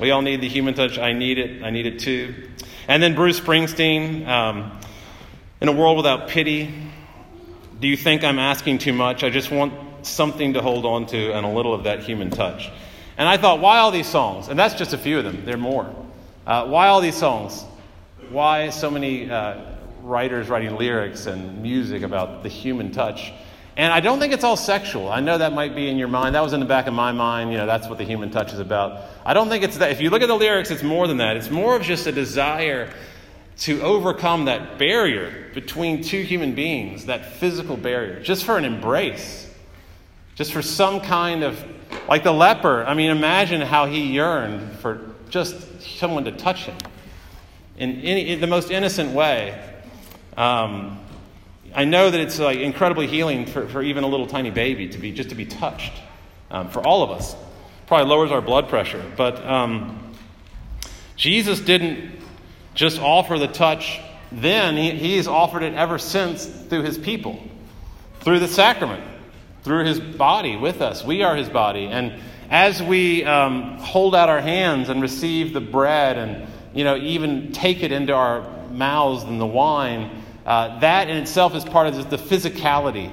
We 0.00 0.10
all 0.10 0.22
need 0.22 0.40
the 0.40 0.48
human 0.48 0.74
touch. 0.74 0.98
I 0.98 1.12
need 1.12 1.38
it. 1.38 1.62
I 1.62 1.70
need 1.70 1.86
it 1.86 1.98
too. 2.00 2.34
And 2.86 3.02
then 3.02 3.14
Bruce 3.14 3.38
Springsteen. 3.40 4.26
Um, 4.26 4.78
In 5.60 5.68
a 5.68 5.72
world 5.72 5.96
without 5.96 6.28
pity, 6.28 6.72
do 7.80 7.88
you 7.88 7.96
think 7.96 8.22
I'm 8.22 8.38
asking 8.38 8.78
too 8.78 8.92
much? 8.92 9.24
I 9.24 9.30
just 9.30 9.50
want 9.50 9.72
something 10.06 10.52
to 10.54 10.62
hold 10.62 10.86
on 10.86 11.06
to 11.06 11.32
and 11.32 11.44
a 11.44 11.48
little 11.48 11.74
of 11.74 11.82
that 11.84 12.00
human 12.00 12.30
touch. 12.30 12.70
And 13.16 13.28
I 13.28 13.38
thought, 13.38 13.58
why 13.58 13.78
all 13.78 13.90
these 13.90 14.06
songs? 14.06 14.46
And 14.46 14.56
that's 14.56 14.74
just 14.74 14.92
a 14.92 14.98
few 14.98 15.18
of 15.18 15.24
them, 15.24 15.44
there 15.44 15.54
are 15.54 15.58
more. 15.58 15.92
Uh, 16.46 16.66
why 16.66 16.86
all 16.86 17.00
these 17.00 17.16
songs? 17.16 17.64
Why 18.30 18.68
so 18.68 18.90
many 18.90 19.30
uh, 19.30 19.56
writers 20.02 20.48
writing 20.48 20.76
lyrics 20.76 21.26
and 21.26 21.62
music 21.62 22.02
about 22.02 22.42
the 22.42 22.50
human 22.50 22.92
touch? 22.92 23.32
And 23.74 23.90
I 23.90 24.00
don't 24.00 24.18
think 24.18 24.34
it's 24.34 24.44
all 24.44 24.56
sexual. 24.56 25.08
I 25.08 25.20
know 25.20 25.38
that 25.38 25.54
might 25.54 25.74
be 25.74 25.88
in 25.88 25.96
your 25.96 26.08
mind. 26.08 26.34
That 26.34 26.42
was 26.42 26.52
in 26.52 26.60
the 26.60 26.66
back 26.66 26.88
of 26.88 26.94
my 26.94 27.12
mind. 27.12 27.52
You 27.52 27.56
know, 27.56 27.66
that's 27.66 27.88
what 27.88 27.96
the 27.96 28.04
human 28.04 28.30
touch 28.30 28.52
is 28.52 28.58
about. 28.58 29.02
I 29.24 29.32
don't 29.32 29.48
think 29.48 29.64
it's 29.64 29.78
that. 29.78 29.92
If 29.92 30.02
you 30.02 30.10
look 30.10 30.20
at 30.20 30.28
the 30.28 30.36
lyrics, 30.36 30.70
it's 30.70 30.82
more 30.82 31.06
than 31.06 31.18
that. 31.18 31.36
It's 31.36 31.48
more 31.48 31.74
of 31.74 31.82
just 31.82 32.06
a 32.06 32.12
desire 32.12 32.92
to 33.60 33.80
overcome 33.80 34.44
that 34.44 34.78
barrier 34.78 35.50
between 35.54 36.02
two 36.02 36.20
human 36.22 36.54
beings, 36.54 37.06
that 37.06 37.24
physical 37.24 37.76
barrier, 37.76 38.20
just 38.20 38.44
for 38.44 38.58
an 38.58 38.64
embrace, 38.64 39.50
just 40.34 40.52
for 40.52 40.60
some 40.60 41.00
kind 41.00 41.44
of, 41.44 41.64
like 42.08 42.24
the 42.24 42.32
leper. 42.32 42.84
I 42.84 42.92
mean, 42.92 43.10
imagine 43.10 43.62
how 43.62 43.86
he 43.86 44.12
yearned 44.12 44.78
for 44.80 45.00
just 45.30 45.80
someone 45.80 46.24
to 46.24 46.32
touch 46.32 46.66
him 46.66 46.76
in, 47.78 48.00
any, 48.02 48.34
the 48.34 48.46
most 48.46 48.70
innocent 48.70 49.12
way. 49.12 49.58
Um, 50.36 50.98
I 51.74 51.84
know 51.84 52.10
that 52.10 52.20
it's 52.20 52.38
like 52.38 52.58
incredibly 52.58 53.06
healing 53.06 53.46
for, 53.46 53.68
for 53.68 53.82
even 53.82 54.04
a 54.04 54.08
little 54.08 54.26
tiny 54.26 54.50
baby 54.50 54.88
to 54.88 54.98
be 54.98 55.12
just 55.12 55.30
to 55.30 55.34
be 55.34 55.46
touched. 55.46 55.92
Um, 56.50 56.70
for 56.70 56.86
all 56.86 57.02
of 57.02 57.10
us, 57.10 57.36
probably 57.86 58.06
lowers 58.06 58.30
our 58.30 58.40
blood 58.40 58.68
pressure. 58.68 59.04
But 59.16 59.44
um, 59.44 60.14
Jesus 61.16 61.60
didn't 61.60 62.18
just 62.74 63.00
offer 63.00 63.38
the 63.38 63.48
touch 63.48 64.00
then, 64.30 64.76
he, 64.76 64.90
he's 64.90 65.26
offered 65.26 65.62
it 65.62 65.74
ever 65.74 65.98
since 65.98 66.44
through 66.44 66.82
his 66.82 66.98
people, 66.98 67.42
through 68.20 68.40
the 68.40 68.48
sacrament, 68.48 69.02
through 69.62 69.84
his 69.84 70.00
body 70.00 70.56
with 70.56 70.82
us. 70.82 71.02
We 71.02 71.22
are 71.22 71.34
his 71.34 71.48
body. 71.48 71.86
And 71.86 72.20
as 72.50 72.82
we 72.82 73.24
um, 73.24 73.78
hold 73.78 74.14
out 74.14 74.28
our 74.28 74.40
hands 74.40 74.88
and 74.88 75.00
receive 75.00 75.54
the 75.54 75.60
bread 75.60 76.18
and, 76.18 76.46
you 76.78 76.84
know, 76.84 76.96
even 76.96 77.50
take 77.50 77.82
it 77.82 77.90
into 77.90 78.12
our 78.12 78.48
mouths 78.70 79.24
and 79.24 79.40
the 79.40 79.46
wine, 79.46 80.22
uh, 80.46 80.78
that 80.78 81.10
in 81.10 81.16
itself 81.16 81.56
is 81.56 81.64
part 81.64 81.88
of 81.88 82.08
the 82.08 82.16
physicality 82.16 83.12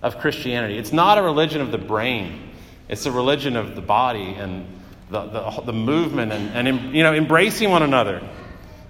of 0.00 0.18
Christianity. 0.18 0.78
It's 0.78 0.92
not 0.92 1.18
a 1.18 1.22
religion 1.22 1.60
of 1.60 1.72
the 1.72 1.78
brain, 1.78 2.52
it's 2.88 3.06
a 3.06 3.10
religion 3.10 3.56
of 3.56 3.74
the 3.74 3.80
body 3.80 4.34
and 4.34 4.64
the, 5.10 5.26
the, 5.26 5.62
the 5.66 5.72
movement 5.72 6.30
and, 6.30 6.68
and, 6.68 6.94
you 6.94 7.02
know, 7.02 7.12
embracing 7.12 7.70
one 7.70 7.82
another. 7.82 8.22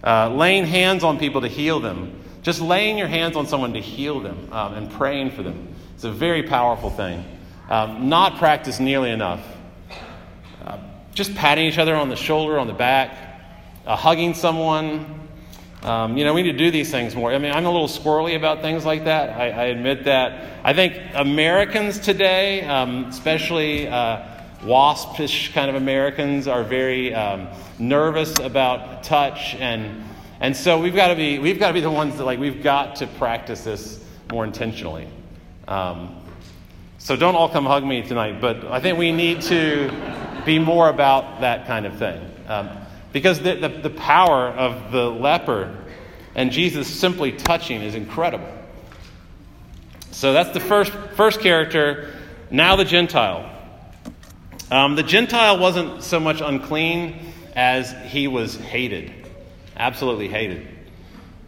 Uh, 0.04 0.28
laying 0.28 0.66
hands 0.66 1.02
on 1.02 1.18
people 1.18 1.40
to 1.40 1.48
heal 1.48 1.80
them. 1.80 2.22
Just 2.42 2.60
laying 2.60 2.98
your 2.98 3.08
hands 3.08 3.36
on 3.36 3.46
someone 3.46 3.72
to 3.72 3.80
heal 3.80 4.20
them 4.20 4.52
um, 4.52 4.74
and 4.74 4.92
praying 4.92 5.30
for 5.30 5.42
them. 5.42 5.74
It's 5.94 6.04
a 6.04 6.12
very 6.12 6.42
powerful 6.42 6.90
thing. 6.90 7.24
Um, 7.70 8.10
not 8.10 8.36
practiced 8.36 8.82
nearly 8.82 9.12
enough. 9.12 9.42
Uh, 10.62 10.76
just 11.14 11.34
patting 11.34 11.64
each 11.64 11.78
other 11.78 11.96
on 11.96 12.10
the 12.10 12.16
shoulder, 12.16 12.58
on 12.58 12.66
the 12.66 12.74
back, 12.74 13.29
uh, 13.90 13.96
hugging 13.96 14.34
someone. 14.34 15.04
Um, 15.82 16.16
you 16.16 16.24
know, 16.24 16.32
we 16.32 16.42
need 16.44 16.52
to 16.52 16.58
do 16.58 16.70
these 16.70 16.92
things 16.92 17.16
more. 17.16 17.32
I 17.32 17.38
mean, 17.38 17.50
I'm 17.50 17.66
a 17.66 17.70
little 17.70 17.88
squirrely 17.88 18.36
about 18.36 18.60
things 18.60 18.84
like 18.84 19.02
that. 19.04 19.30
I, 19.30 19.50
I 19.50 19.64
admit 19.64 20.04
that. 20.04 20.60
I 20.62 20.74
think 20.74 20.96
Americans 21.14 21.98
today, 21.98 22.62
um, 22.66 23.06
especially 23.06 23.88
uh, 23.88 24.24
waspish 24.64 25.52
kind 25.54 25.68
of 25.68 25.74
Americans, 25.74 26.46
are 26.46 26.62
very 26.62 27.12
um, 27.12 27.48
nervous 27.80 28.38
about 28.38 29.02
touch 29.02 29.56
and 29.56 30.04
and 30.38 30.56
so 30.56 30.80
we've 30.80 30.94
got 30.94 31.08
to 31.08 31.16
be 31.16 31.38
we've 31.40 31.58
got 31.58 31.68
to 31.68 31.74
be 31.74 31.80
the 31.80 31.90
ones 31.90 32.16
that 32.16 32.24
like 32.24 32.38
we've 32.38 32.62
got 32.62 32.96
to 32.96 33.08
practice 33.08 33.64
this 33.64 34.04
more 34.30 34.44
intentionally. 34.44 35.08
Um, 35.66 36.16
so 36.98 37.16
don't 37.16 37.34
all 37.34 37.48
come 37.48 37.66
hug 37.66 37.84
me 37.84 38.02
tonight, 38.02 38.40
but 38.40 38.64
I 38.66 38.78
think 38.80 38.98
we 38.98 39.10
need 39.10 39.40
to 39.42 39.90
be 40.46 40.60
more 40.60 40.88
about 40.88 41.40
that 41.40 41.66
kind 41.66 41.86
of 41.86 41.98
thing 41.98 42.20
um, 42.46 42.70
because 43.12 43.40
the, 43.40 43.54
the, 43.54 43.68
the 43.68 43.90
power 43.90 44.48
of 44.48 44.92
the 44.92 45.10
leper 45.10 45.76
and 46.34 46.52
Jesus 46.52 46.88
simply 46.88 47.32
touching 47.32 47.82
is 47.82 47.94
incredible. 47.94 48.48
So 50.10 50.32
that's 50.32 50.50
the 50.50 50.60
first 50.60 50.92
first 51.14 51.40
character. 51.40 52.12
Now 52.50 52.76
the 52.76 52.84
Gentile. 52.84 53.48
Um, 54.70 54.94
the 54.94 55.02
Gentile 55.02 55.58
wasn't 55.58 56.02
so 56.02 56.20
much 56.20 56.40
unclean 56.40 57.32
as 57.56 57.92
he 58.10 58.28
was 58.28 58.56
hated. 58.56 59.12
Absolutely 59.76 60.28
hated. 60.28 60.66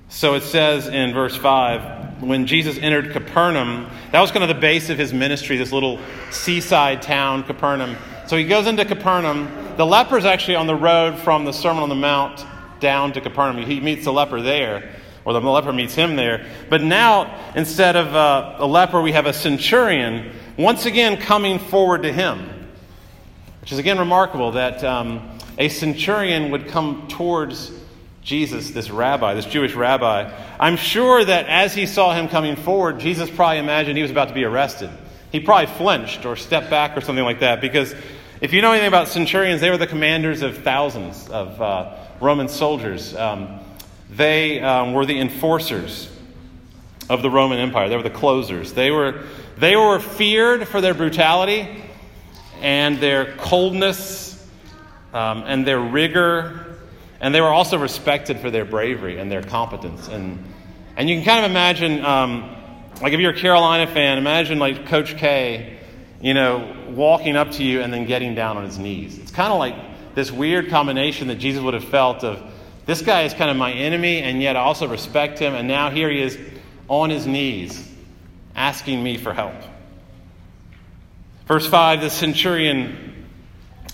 So 0.09 0.35
it 0.35 0.43
says 0.43 0.89
in 0.89 1.15
verse 1.15 1.37
5 1.37 2.23
when 2.23 2.47
Jesus 2.47 2.79
entered 2.79 3.13
Capernaum, 3.13 3.89
that 4.13 4.21
was 4.21 4.31
kind 4.31 4.43
of 4.43 4.49
the 4.49 4.61
base 4.61 4.91
of 4.91 4.99
his 4.99 5.13
ministry, 5.13 5.57
this 5.57 5.73
little 5.73 5.99
seaside 6.31 7.03
town, 7.03 7.43
Capernaum. 7.45 7.97
So 8.27 8.37
he 8.37 8.45
goes 8.45 8.67
into 8.67 8.85
Capernaum. 8.85 9.49
The 9.77 9.87
leper 9.87 10.19
is 10.19 10.25
actually 10.25 10.57
on 10.57 10.67
the 10.67 10.75
road 10.75 11.19
from 11.19 11.45
the 11.45 11.53
Sermon 11.53 11.83
on 11.83 11.89
the 11.89 11.95
Mount 11.95 12.45
down 12.81 13.13
to 13.13 13.21
Capernaum. 13.21 13.65
He 13.65 13.81
meets 13.81 14.05
the 14.05 14.13
leper 14.13 14.41
there, 14.41 14.95
or 15.25 15.33
the 15.33 15.41
leper 15.41 15.73
meets 15.73 15.95
him 15.95 16.17
there. 16.17 16.47
But 16.69 16.83
now, 16.83 17.53
instead 17.55 17.97
of 17.97 18.15
uh, 18.15 18.57
a 18.59 18.67
leper, 18.67 19.01
we 19.01 19.13
have 19.13 19.27
a 19.27 19.33
centurion 19.33 20.33
once 20.57 20.87
again 20.87 21.17
coming 21.17 21.59
forward 21.59 22.03
to 22.03 22.13
him, 22.13 22.39
which 23.61 23.73
is 23.73 23.79
again 23.79 23.99
remarkable 23.99 24.53
that. 24.53 24.83
Um, 24.85 25.33
a 25.59 25.69
centurion 25.69 26.51
would 26.51 26.69
come 26.69 27.09
towards 27.09 27.73
Jesus, 28.23 28.71
this 28.71 28.91
rabbi, 28.91 29.35
this 29.35 29.45
Jewish 29.45 29.75
rabbi. 29.75 30.33
I'm 30.59 30.77
sure 30.77 31.25
that 31.25 31.47
as 31.47 31.75
he 31.75 31.87
saw 31.87 32.15
him 32.15 32.29
coming 32.29 32.57
forward, 32.57 33.01
Jesus 33.01 33.29
probably 33.29 33.59
imagined 33.59 33.97
he 33.97 34.03
was 34.03 34.11
about 34.11 34.29
to 34.29 34.35
be 34.35 34.45
arrested. 34.45 34.91
He 35.31 35.41
probably 35.41 35.67
flinched 35.75 36.25
or 36.25 36.37
stepped 36.37 36.71
back 36.71 36.97
or 36.97 37.01
something 37.01 37.25
like 37.25 37.41
that 37.41 37.61
because 37.61 37.95
if 38.43 38.53
you 38.53 38.61
know 38.61 38.73
anything 38.73 38.89
about 38.89 39.07
centurions, 39.07 39.61
they 39.61 39.71
were 39.71 39.77
the 39.77 39.87
commanders 39.87 40.43
of 40.43 40.59
thousands 40.65 41.29
of 41.29 41.63
uh, 41.63 41.97
Roman 42.21 42.49
soldiers. 42.49 43.15
Um, 43.15 43.61
they 44.11 44.61
um, 44.61 44.95
were 44.95 45.07
the 45.07 45.21
enforcers 45.21 46.11
of 47.09 47.23
the 47.23 47.31
Roman 47.31 47.61
Empire. 47.61 47.89
They 47.89 47.97
were 47.97 48.03
the 48.03 48.11
closers. 48.11 48.73
They 48.73 48.91
were, 48.91 49.23
they 49.59 49.77
were 49.77 50.01
feared 50.01 50.67
for 50.67 50.81
their 50.81 50.93
brutality 50.93 51.85
and 52.61 52.99
their 52.99 53.37
coldness 53.37 54.45
um, 55.15 55.45
and 55.47 55.65
their 55.65 55.79
rigor, 55.79 56.79
and 57.21 57.33
they 57.33 57.41
were 57.41 57.47
also 57.47 57.79
respected 57.79 58.41
for 58.41 58.51
their 58.51 58.65
bravery 58.65 59.21
and 59.21 59.31
their 59.31 59.45
competence. 59.45 60.09
And, 60.09 60.45
and 60.97 61.09
you 61.09 61.15
can 61.15 61.25
kind 61.25 61.45
of 61.45 61.51
imagine, 61.53 62.05
um, 62.05 62.57
like 63.01 63.13
if 63.13 63.21
you're 63.21 63.35
a 63.35 63.39
Carolina 63.39 63.87
fan, 63.87 64.19
imagine 64.19 64.59
like 64.59 64.87
Coach 64.87 65.17
K, 65.17 65.79
you 66.23 66.33
know, 66.33 66.75
walking 66.91 67.37
up 67.37 67.51
to 67.53 67.65
you 67.65 67.83
and 67.83 67.93
then 67.93 68.07
getting 68.07 68.35
down 68.35 68.57
on 68.57 68.65
his 68.65 68.79
knees. 68.79 69.19
It's 69.19 69.33
kind 69.33 69.53
of 69.53 69.59
like 69.59 69.75
this 70.15 70.31
weird 70.31 70.71
combination 70.71 71.29
that 71.29 71.37
Jesus 71.37 71.63
would 71.63 71.75
have 71.75 71.85
felt 71.85 72.25
of 72.25 72.41
this 72.87 73.03
guy 73.03 73.23
is 73.23 73.35
kind 73.35 73.51
of 73.51 73.57
my 73.57 73.73
enemy, 73.73 74.23
and 74.23 74.41
yet 74.41 74.57
I 74.57 74.61
also 74.61 74.89
respect 74.89 75.39
him, 75.39 75.55
and 75.55 75.69
now 75.69 75.91
here 75.91 76.09
he 76.09 76.23
is 76.23 76.39
on 76.89 77.11
his 77.11 77.27
knees 77.27 77.89
asking 78.55 79.03
me 79.03 79.19
for 79.19 79.33
help. 79.33 79.55
Verse 81.47 81.67
5 81.67 82.01
the 82.01 82.11
centurion 82.11 83.27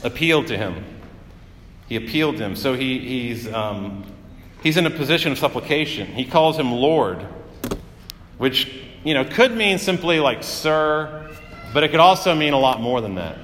appealed 0.03 0.49
to 0.49 0.57
him. 0.57 0.85
He 1.89 1.97
appealed 1.97 2.37
to 2.37 2.45
him. 2.45 2.57
So 2.57 2.75
he, 2.75 2.99
he's, 2.99 3.51
um, 3.51 4.05
he's 4.63 4.77
in 4.77 4.87
a 4.87 4.91
position 4.91 5.33
of 5.33 5.39
supplication. 5.39 6.07
He 6.09 6.25
calls 6.25 6.59
him 6.59 6.73
Lord, 6.73 7.27
which, 8.37 8.71
you 9.05 9.15
know, 9.15 9.25
could 9.25 9.53
mean 9.53 9.79
simply 9.79 10.21
like 10.21 10.43
sir, 10.43 11.31
but 11.73 11.85
it 11.85 11.91
could 11.91 12.01
also 12.01 12.35
mean 12.35 12.53
a 12.53 12.59
lot 12.59 12.81
more 12.81 13.01
than 13.01 13.17
that. 13.17 13.39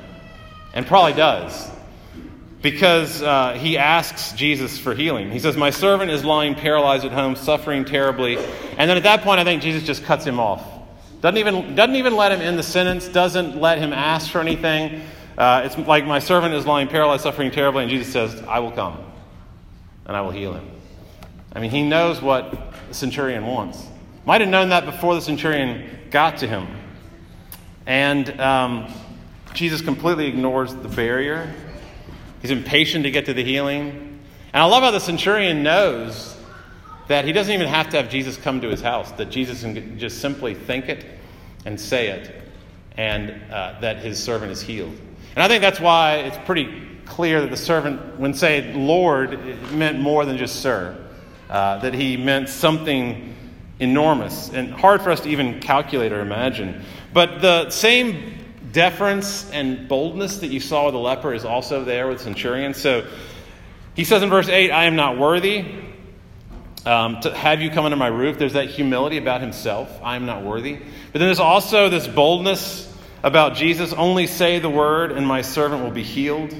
And 0.72 0.86
probably 0.86 1.12
does. 1.12 1.70
Because 2.62 3.22
uh, 3.22 3.54
he 3.54 3.76
asks 3.76 4.32
Jesus 4.32 4.78
for 4.78 4.94
healing. 4.94 5.30
He 5.30 5.38
says, 5.38 5.56
My 5.56 5.70
servant 5.70 6.10
is 6.10 6.24
lying 6.24 6.54
paralyzed 6.54 7.04
at 7.04 7.12
home, 7.12 7.36
suffering 7.36 7.84
terribly. 7.84 8.38
And 8.38 8.88
then 8.88 8.96
at 8.96 9.02
that 9.02 9.22
point, 9.22 9.38
I 9.38 9.44
think 9.44 9.62
Jesus 9.62 9.82
just 9.82 10.04
cuts 10.04 10.24
him 10.24 10.40
off. 10.40 10.64
Doesn't 11.20 11.38
even, 11.38 11.74
doesn't 11.74 11.96
even 11.96 12.16
let 12.16 12.32
him 12.32 12.40
in 12.40 12.56
the 12.56 12.62
sentence, 12.62 13.08
doesn't 13.08 13.60
let 13.60 13.78
him 13.78 13.92
ask 13.92 14.30
for 14.30 14.40
anything. 14.40 15.02
Uh, 15.36 15.62
it's 15.64 15.76
like 15.76 16.06
my 16.06 16.18
servant 16.18 16.54
is 16.54 16.66
lying 16.66 16.88
paralyzed, 16.88 17.22
suffering 17.22 17.50
terribly, 17.50 17.82
and 17.82 17.90
Jesus 17.90 18.12
says, 18.12 18.42
I 18.42 18.60
will 18.60 18.72
come 18.72 19.04
and 20.06 20.16
I 20.16 20.20
will 20.20 20.30
heal 20.30 20.52
him. 20.52 20.70
I 21.52 21.60
mean, 21.60 21.70
he 21.70 21.82
knows 21.82 22.20
what 22.20 22.72
the 22.88 22.94
centurion 22.94 23.46
wants. 23.46 23.84
Might 24.26 24.40
have 24.40 24.50
known 24.50 24.70
that 24.70 24.84
before 24.84 25.14
the 25.14 25.20
centurion 25.20 25.88
got 26.10 26.38
to 26.38 26.48
him. 26.48 26.66
And 27.86 28.40
um, 28.40 28.92
Jesus 29.52 29.80
completely 29.80 30.26
ignores 30.26 30.74
the 30.74 30.88
barrier. 30.88 31.52
He's 32.40 32.50
impatient 32.50 33.04
to 33.04 33.10
get 33.10 33.26
to 33.26 33.34
the 33.34 33.44
healing. 33.44 34.20
And 34.52 34.62
I 34.62 34.64
love 34.66 34.82
how 34.82 34.90
the 34.90 35.00
centurion 35.00 35.62
knows 35.62 36.36
that 37.08 37.24
he 37.24 37.32
doesn't 37.32 37.52
even 37.52 37.68
have 37.68 37.90
to 37.90 37.96
have 37.98 38.08
Jesus 38.08 38.36
come 38.36 38.60
to 38.62 38.68
his 38.68 38.80
house, 38.80 39.12
that 39.12 39.30
Jesus 39.30 39.62
can 39.62 39.98
just 39.98 40.20
simply 40.20 40.54
think 40.54 40.88
it 40.88 41.04
and 41.66 41.78
say 41.78 42.08
it, 42.08 42.42
and 42.96 43.30
uh, 43.52 43.78
that 43.80 43.98
his 43.98 44.22
servant 44.22 44.52
is 44.52 44.62
healed. 44.62 44.96
And 45.34 45.42
I 45.42 45.48
think 45.48 45.60
that's 45.60 45.80
why 45.80 46.16
it's 46.16 46.38
pretty 46.46 46.82
clear 47.04 47.40
that 47.40 47.50
the 47.50 47.56
servant, 47.56 48.18
when 48.18 48.32
say 48.32 48.72
Lord, 48.72 49.72
meant 49.72 49.98
more 49.98 50.24
than 50.24 50.36
just 50.38 50.60
sir. 50.60 51.00
Uh, 51.50 51.78
that 51.78 51.92
he 51.92 52.16
meant 52.16 52.48
something 52.48 53.33
enormous 53.80 54.50
and 54.50 54.72
hard 54.72 55.02
for 55.02 55.10
us 55.10 55.20
to 55.20 55.28
even 55.28 55.60
calculate 55.60 56.12
or 56.12 56.20
imagine. 56.20 56.82
But 57.12 57.40
the 57.40 57.70
same 57.70 58.34
deference 58.72 59.50
and 59.50 59.88
boldness 59.88 60.38
that 60.38 60.48
you 60.48 60.60
saw 60.60 60.86
with 60.86 60.94
the 60.94 61.00
leper 61.00 61.32
is 61.32 61.44
also 61.44 61.84
there 61.84 62.08
with 62.08 62.20
centurion. 62.20 62.74
So 62.74 63.06
he 63.94 64.04
says 64.04 64.22
in 64.22 64.30
verse 64.30 64.48
8, 64.48 64.70
I 64.70 64.84
am 64.84 64.96
not 64.96 65.18
worthy 65.18 65.64
um, 66.84 67.20
to 67.20 67.34
have 67.34 67.62
you 67.62 67.70
come 67.70 67.84
under 67.84 67.96
my 67.96 68.08
roof. 68.08 68.38
There's 68.38 68.54
that 68.54 68.68
humility 68.68 69.16
about 69.18 69.40
himself. 69.40 69.88
I 70.02 70.16
am 70.16 70.26
not 70.26 70.42
worthy. 70.42 70.74
But 70.74 71.18
then 71.18 71.28
there's 71.28 71.40
also 71.40 71.88
this 71.88 72.06
boldness 72.06 72.92
about 73.22 73.54
Jesus 73.54 73.92
only 73.92 74.26
say 74.26 74.58
the 74.58 74.68
word, 74.68 75.12
and 75.12 75.26
my 75.26 75.40
servant 75.40 75.82
will 75.82 75.90
be 75.90 76.02
healed. 76.02 76.54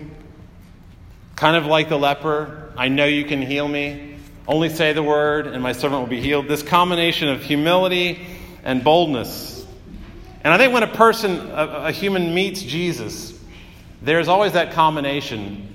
Kind 1.37 1.57
of 1.57 1.67
like 1.67 1.89
the 1.89 1.99
leper, 1.99 2.73
I 2.77 2.89
know 2.89 3.05
you 3.05 3.25
can 3.25 3.43
heal 3.43 3.69
me. 3.69 4.14
Only 4.47 4.69
say 4.69 4.93
the 4.93 5.03
word, 5.03 5.47
and 5.47 5.63
my 5.63 5.73
servant 5.73 6.03
will 6.03 6.09
be 6.09 6.21
healed. 6.21 6.49
This 6.49 6.63
combination 6.63 7.29
of 7.29 7.43
humility 7.43 8.27
and 8.63 8.85
boldness. 8.85 9.65
And 10.43 10.53
I 10.53 10.59
think 10.59 10.75
when 10.75 10.83
a 10.83 10.95
person, 10.95 11.51
a, 11.51 11.85
a 11.87 11.93
human 11.93 12.35
meets 12.35 12.63
Jesus, 12.63 13.39
there's 14.03 14.29
always 14.29 14.53
that 14.53 14.73
combination 14.73 15.75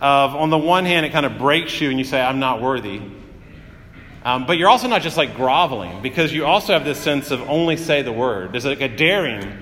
of, 0.00 0.36
on 0.36 0.50
the 0.50 0.58
one 0.58 0.84
hand, 0.84 1.04
it 1.04 1.10
kind 1.10 1.26
of 1.26 1.38
breaks 1.38 1.80
you 1.80 1.90
and 1.90 1.98
you 1.98 2.04
say, 2.04 2.20
I'm 2.20 2.38
not 2.38 2.62
worthy. 2.62 3.00
Um, 4.24 4.46
but 4.46 4.58
you're 4.58 4.68
also 4.68 4.86
not 4.86 5.02
just 5.02 5.16
like 5.16 5.34
groveling 5.34 6.00
because 6.00 6.32
you 6.32 6.46
also 6.46 6.72
have 6.72 6.84
this 6.84 7.00
sense 7.00 7.32
of 7.32 7.42
only 7.50 7.76
say 7.76 8.02
the 8.02 8.12
word. 8.12 8.52
There's 8.52 8.64
like 8.64 8.80
a 8.80 8.88
daring, 8.88 9.58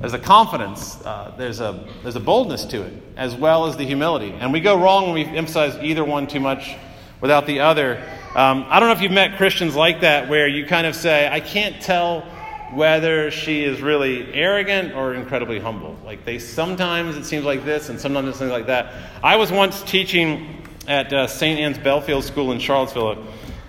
there's 0.00 0.12
a 0.12 0.18
confidence, 0.18 1.00
uh, 1.02 1.34
there's, 1.38 1.60
a, 1.60 1.86
there's 2.02 2.16
a 2.16 2.20
boldness 2.20 2.64
to 2.66 2.82
it, 2.82 2.92
as 3.16 3.34
well 3.36 3.66
as 3.66 3.76
the 3.76 3.84
humility. 3.84 4.32
And 4.32 4.52
we 4.52 4.60
go 4.60 4.78
wrong 4.78 5.04
when 5.04 5.14
we 5.14 5.24
emphasize 5.24 5.76
either 5.82 6.04
one 6.04 6.26
too 6.26 6.40
much 6.40 6.74
without 7.20 7.46
the 7.46 7.60
other. 7.60 8.02
Um, 8.34 8.66
I 8.68 8.80
don't 8.80 8.88
know 8.88 8.94
if 8.94 9.00
you've 9.00 9.12
met 9.12 9.36
Christians 9.36 9.74
like 9.74 10.00
that 10.02 10.28
where 10.28 10.46
you 10.46 10.66
kind 10.66 10.86
of 10.86 10.94
say, 10.94 11.28
I 11.28 11.40
can't 11.40 11.80
tell 11.80 12.22
whether 12.72 13.30
she 13.30 13.64
is 13.64 13.80
really 13.80 14.32
arrogant 14.34 14.94
or 14.94 15.14
incredibly 15.14 15.58
humble. 15.58 15.96
Like 16.04 16.24
they 16.24 16.38
sometimes 16.38 17.16
it 17.16 17.24
seems 17.24 17.44
like 17.44 17.64
this 17.64 17.88
and 17.88 17.98
sometimes 17.98 18.28
it 18.34 18.38
seems 18.38 18.50
like 18.50 18.66
that. 18.66 18.92
I 19.22 19.36
was 19.36 19.52
once 19.52 19.82
teaching 19.82 20.62
at 20.88 21.12
uh, 21.12 21.26
St. 21.26 21.58
Anne's 21.58 21.78
Belfield 21.78 22.24
School 22.24 22.52
in 22.52 22.58
Charlottesville, 22.58 23.24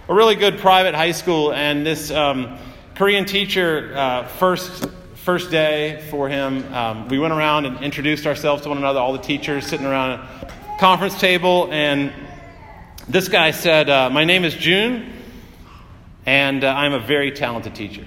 a 0.10 0.14
really 0.14 0.36
good 0.36 0.60
private 0.60 0.96
high 0.96 1.12
school, 1.12 1.54
and 1.54 1.86
this 1.86 2.12
um, 2.12 2.58
Korean 2.96 3.26
teacher 3.26 3.94
uh, 3.96 4.28
first 4.28 4.90
first 5.16 5.52
day 5.52 6.02
for 6.10 6.30
him, 6.30 6.64
um, 6.74 7.10
we 7.10 7.20
went 7.20 7.34
around 7.34 7.66
and 7.66 7.84
introduced 7.84 8.26
ourselves 8.26 8.64
to 8.64 8.70
one 8.70 8.78
another, 8.78 9.00
all 9.00 9.12
the 9.12 9.20
teachers 9.20 9.68
sitting 9.68 9.86
around 9.86 10.12
a 10.12 10.78
conference 10.80 11.20
table, 11.20 11.68
and 11.70 12.14
this 13.08 13.30
guy 13.30 13.52
said, 13.52 13.90
uh, 13.90 14.10
My 14.10 14.26
name 14.26 14.44
is 14.44 14.54
June, 14.54 15.14
and 16.26 16.64
uh, 16.64 16.74
I'm 16.74 16.94
a 16.94 17.00
very 17.00 17.32
talented 17.32 17.74
teacher. 17.74 18.06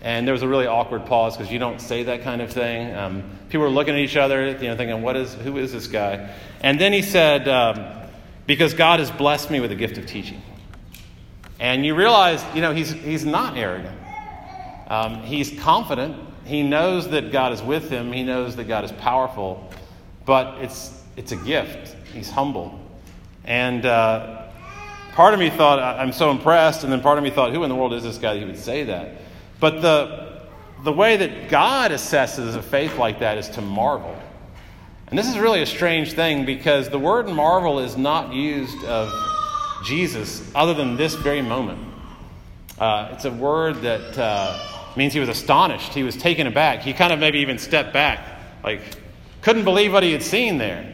And 0.00 0.26
there 0.26 0.32
was 0.32 0.42
a 0.42 0.48
really 0.48 0.66
awkward 0.66 1.06
pause 1.06 1.36
because 1.36 1.50
you 1.50 1.58
don't 1.58 1.80
say 1.80 2.02
that 2.04 2.22
kind 2.22 2.42
of 2.42 2.52
thing. 2.52 2.94
Um, 2.94 3.22
people 3.48 3.60
were 3.60 3.70
looking 3.70 3.94
at 3.94 4.00
each 4.00 4.16
other, 4.16 4.48
you 4.48 4.68
know, 4.68 4.76
thinking, 4.76 5.00
"What 5.00 5.16
is? 5.16 5.32
Who 5.34 5.56
is 5.56 5.72
this 5.72 5.86
guy?" 5.86 6.34
And 6.60 6.78
then 6.78 6.92
he 6.92 7.00
said, 7.00 7.48
um, 7.48 7.86
"Because 8.46 8.74
God 8.74 8.98
has 8.98 9.10
blessed 9.10 9.50
me 9.50 9.60
with 9.60 9.70
the 9.70 9.76
gift 9.76 9.96
of 9.96 10.04
teaching." 10.04 10.42
And 11.58 11.86
you 11.86 11.94
realize, 11.94 12.44
you 12.54 12.60
know, 12.60 12.74
he's 12.74 12.90
he's 12.90 13.24
not 13.24 13.56
arrogant. 13.56 13.96
Um, 14.88 15.22
he's 15.22 15.58
confident. 15.60 16.16
He 16.44 16.62
knows 16.62 17.08
that 17.08 17.32
God 17.32 17.52
is 17.52 17.62
with 17.62 17.88
him. 17.88 18.12
He 18.12 18.24
knows 18.24 18.56
that 18.56 18.64
God 18.64 18.84
is 18.84 18.92
powerful. 18.92 19.72
But 20.26 20.58
it's 20.62 21.00
it's 21.16 21.32
a 21.32 21.36
gift. 21.36 21.96
He's 22.12 22.28
humble. 22.28 22.83
And 23.44 23.84
uh, 23.84 24.46
part 25.12 25.34
of 25.34 25.40
me 25.40 25.50
thought, 25.50 25.78
I'm 25.78 26.12
so 26.12 26.30
impressed. 26.30 26.84
And 26.84 26.92
then 26.92 27.00
part 27.00 27.18
of 27.18 27.24
me 27.24 27.30
thought, 27.30 27.52
who 27.52 27.62
in 27.62 27.68
the 27.68 27.76
world 27.76 27.92
is 27.92 28.02
this 28.02 28.18
guy 28.18 28.34
that 28.34 28.40
he 28.40 28.46
would 28.46 28.58
say 28.58 28.84
that? 28.84 29.16
But 29.60 29.82
the, 29.82 30.42
the 30.82 30.92
way 30.92 31.16
that 31.16 31.48
God 31.48 31.90
assesses 31.90 32.56
a 32.56 32.62
faith 32.62 32.96
like 32.98 33.20
that 33.20 33.38
is 33.38 33.48
to 33.50 33.60
marvel. 33.60 34.16
And 35.08 35.18
this 35.18 35.28
is 35.28 35.38
really 35.38 35.62
a 35.62 35.66
strange 35.66 36.14
thing 36.14 36.44
because 36.44 36.88
the 36.88 36.98
word 36.98 37.28
marvel 37.28 37.78
is 37.78 37.96
not 37.96 38.32
used 38.32 38.82
of 38.84 39.12
Jesus 39.84 40.50
other 40.54 40.74
than 40.74 40.96
this 40.96 41.14
very 41.14 41.42
moment. 41.42 41.78
Uh, 42.78 43.10
it's 43.12 43.24
a 43.24 43.30
word 43.30 43.82
that 43.82 44.18
uh, 44.18 44.58
means 44.96 45.12
he 45.12 45.20
was 45.20 45.28
astonished. 45.28 45.94
He 45.94 46.02
was 46.02 46.16
taken 46.16 46.46
aback. 46.46 46.80
He 46.80 46.92
kind 46.92 47.12
of 47.12 47.18
maybe 47.18 47.38
even 47.40 47.58
stepped 47.58 47.92
back, 47.92 48.26
like, 48.64 48.80
couldn't 49.42 49.64
believe 49.64 49.92
what 49.92 50.02
he 50.02 50.12
had 50.12 50.22
seen 50.22 50.58
there. 50.58 50.93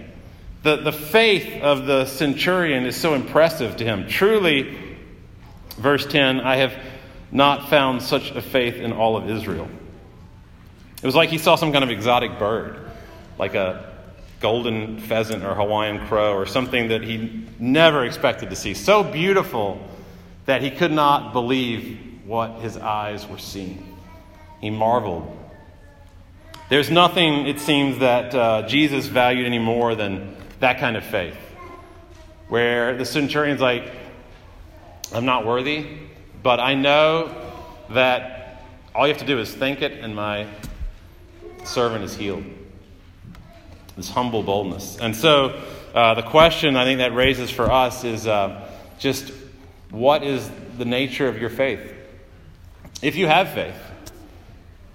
The, 0.63 0.77
the 0.77 0.93
faith 0.93 1.63
of 1.63 1.87
the 1.87 2.05
centurion 2.05 2.85
is 2.85 2.97
so 2.97 3.15
impressive 3.15 3.77
to 3.77 3.85
him. 3.85 4.07
Truly, 4.09 4.77
verse 5.79 6.07
10, 6.07 6.41
I 6.41 6.57
have 6.57 6.75
not 7.33 7.71
found 7.71 8.03
such 8.03 8.31
a 8.33 8.43
faith 8.43 8.77
in 8.77 8.93
all 8.93 9.17
of 9.17 9.31
Israel. 9.31 9.69
It 11.03 11.07
was 11.07 11.15
like 11.15 11.31
he 11.31 11.39
saw 11.39 11.57
some 11.57 11.73
kind 11.73 11.83
of 11.83 11.91
exotic 11.91 12.39
bird, 12.39 12.91
like 13.39 13.55
a 13.55 13.91
golden 14.41 15.01
pheasant 15.01 15.45
or 15.45 15.55
Hawaiian 15.55 16.07
crow 16.07 16.35
or 16.35 16.45
something 16.45 16.89
that 16.89 17.03
he 17.03 17.47
never 17.59 18.05
expected 18.05 18.51
to 18.51 18.57
see. 18.57 18.75
So 18.75 19.03
beautiful 19.03 19.81
that 20.45 20.63
he 20.63 20.71
could 20.71 20.93
not 20.93 21.33
believe 21.33 21.99
what 22.27 22.61
his 22.61 22.77
eyes 22.77 23.27
were 23.27 23.39
seeing. 23.39 23.97
He 24.61 24.69
marveled. 24.69 25.37
There's 26.69 26.91
nothing, 26.91 27.47
it 27.47 27.61
seems, 27.61 27.99
that 27.99 28.35
uh, 28.35 28.69
Jesus 28.69 29.07
valued 29.07 29.47
any 29.47 29.59
more 29.59 29.95
than 29.95 30.37
that 30.61 30.79
kind 30.79 30.97
of 30.97 31.05
faith. 31.05 31.37
Where 32.49 32.97
the 32.97 33.05
centurion's 33.05 33.61
like, 33.61 33.91
I'm 35.13 35.25
not 35.25 35.45
worthy, 35.45 35.87
but 36.43 36.61
I 36.61 36.75
know 36.75 37.35
that 37.91 38.63
all 38.95 39.07
you 39.07 39.13
have 39.13 39.21
to 39.23 39.27
do 39.27 39.39
is 39.39 39.53
think 39.53 39.83
it, 39.83 39.93
and 39.93 40.15
my 40.15 40.47
servant 41.65 42.05
is 42.05 42.17
healed. 42.17 42.45
This 43.97 44.11
humble 44.11 44.43
boldness. 44.43 44.99
And 44.99 45.15
so, 45.15 45.61
uh, 45.95 46.15
the 46.15 46.23
question 46.23 46.77
I 46.77 46.85
think 46.85 46.99
that 46.99 47.15
raises 47.15 47.51
for 47.51 47.71
us 47.71 48.05
is 48.05 48.27
uh, 48.27 48.69
just 48.99 49.33
what 49.91 50.23
is 50.23 50.49
the 50.79 50.85
nature 50.85 51.29
of 51.29 51.39
your 51.39 51.51
faith? 51.51 51.81
If 53.03 53.17
you 53.17 53.27
have 53.27 53.51
faith, 53.51 53.77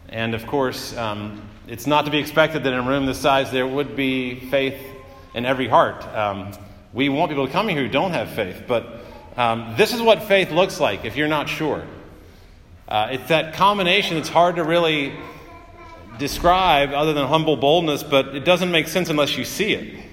and 0.10 0.34
of 0.34 0.47
course, 0.47 0.95
um, 0.95 1.41
it's 1.67 1.88
not 1.88 2.06
to 2.06 2.12
be 2.12 2.19
expected 2.19 2.63
that 2.63 2.73
in 2.73 2.80
a 2.80 2.88
room 2.88 3.06
this 3.06 3.19
size 3.19 3.51
there 3.51 3.67
would 3.67 3.95
be 3.95 4.39
faith 4.49 4.80
in 5.36 5.45
every 5.45 5.67
heart. 5.67 6.04
Um, 6.15 6.54
we 6.93 7.10
want 7.10 7.30
people 7.30 7.45
to 7.45 7.52
come 7.52 7.67
here 7.67 7.82
who 7.82 7.89
don't 7.89 8.12
have 8.12 8.30
faith, 8.30 8.63
but 8.67 9.02
um, 9.36 9.76
this 9.78 9.93
is 9.93 10.02
what 10.02 10.24
faith 10.24 10.50
looks 10.50 10.80
like 10.80 11.04
if 11.04 11.17
you're 11.17 11.28
not 11.28 11.50
sure. 11.50 11.84
Uh, 12.88 13.10
it's 13.12 13.28
that 13.28 13.54
combination 13.54 14.15
that's 14.15 14.30
hard 14.30 14.56
to 14.56 14.63
really 14.63 15.13
describe 16.17 16.93
other 16.93 17.12
than 17.12 17.28
humble 17.28 17.58
boldness, 17.58 18.02
but 18.02 18.34
it 18.34 18.45
doesn't 18.45 18.71
make 18.71 18.88
sense 18.88 19.10
unless 19.10 19.36
you 19.38 19.43
see 19.43 19.74
it. 19.74 20.04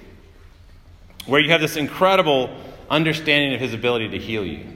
Where 1.26 1.40
you 1.40 1.52
have 1.52 1.60
this 1.60 1.76
incredible 1.76 2.50
understanding 2.90 3.54
of 3.54 3.60
his 3.60 3.72
ability 3.72 4.08
to 4.08 4.18
heal 4.18 4.44
you. 4.44 4.66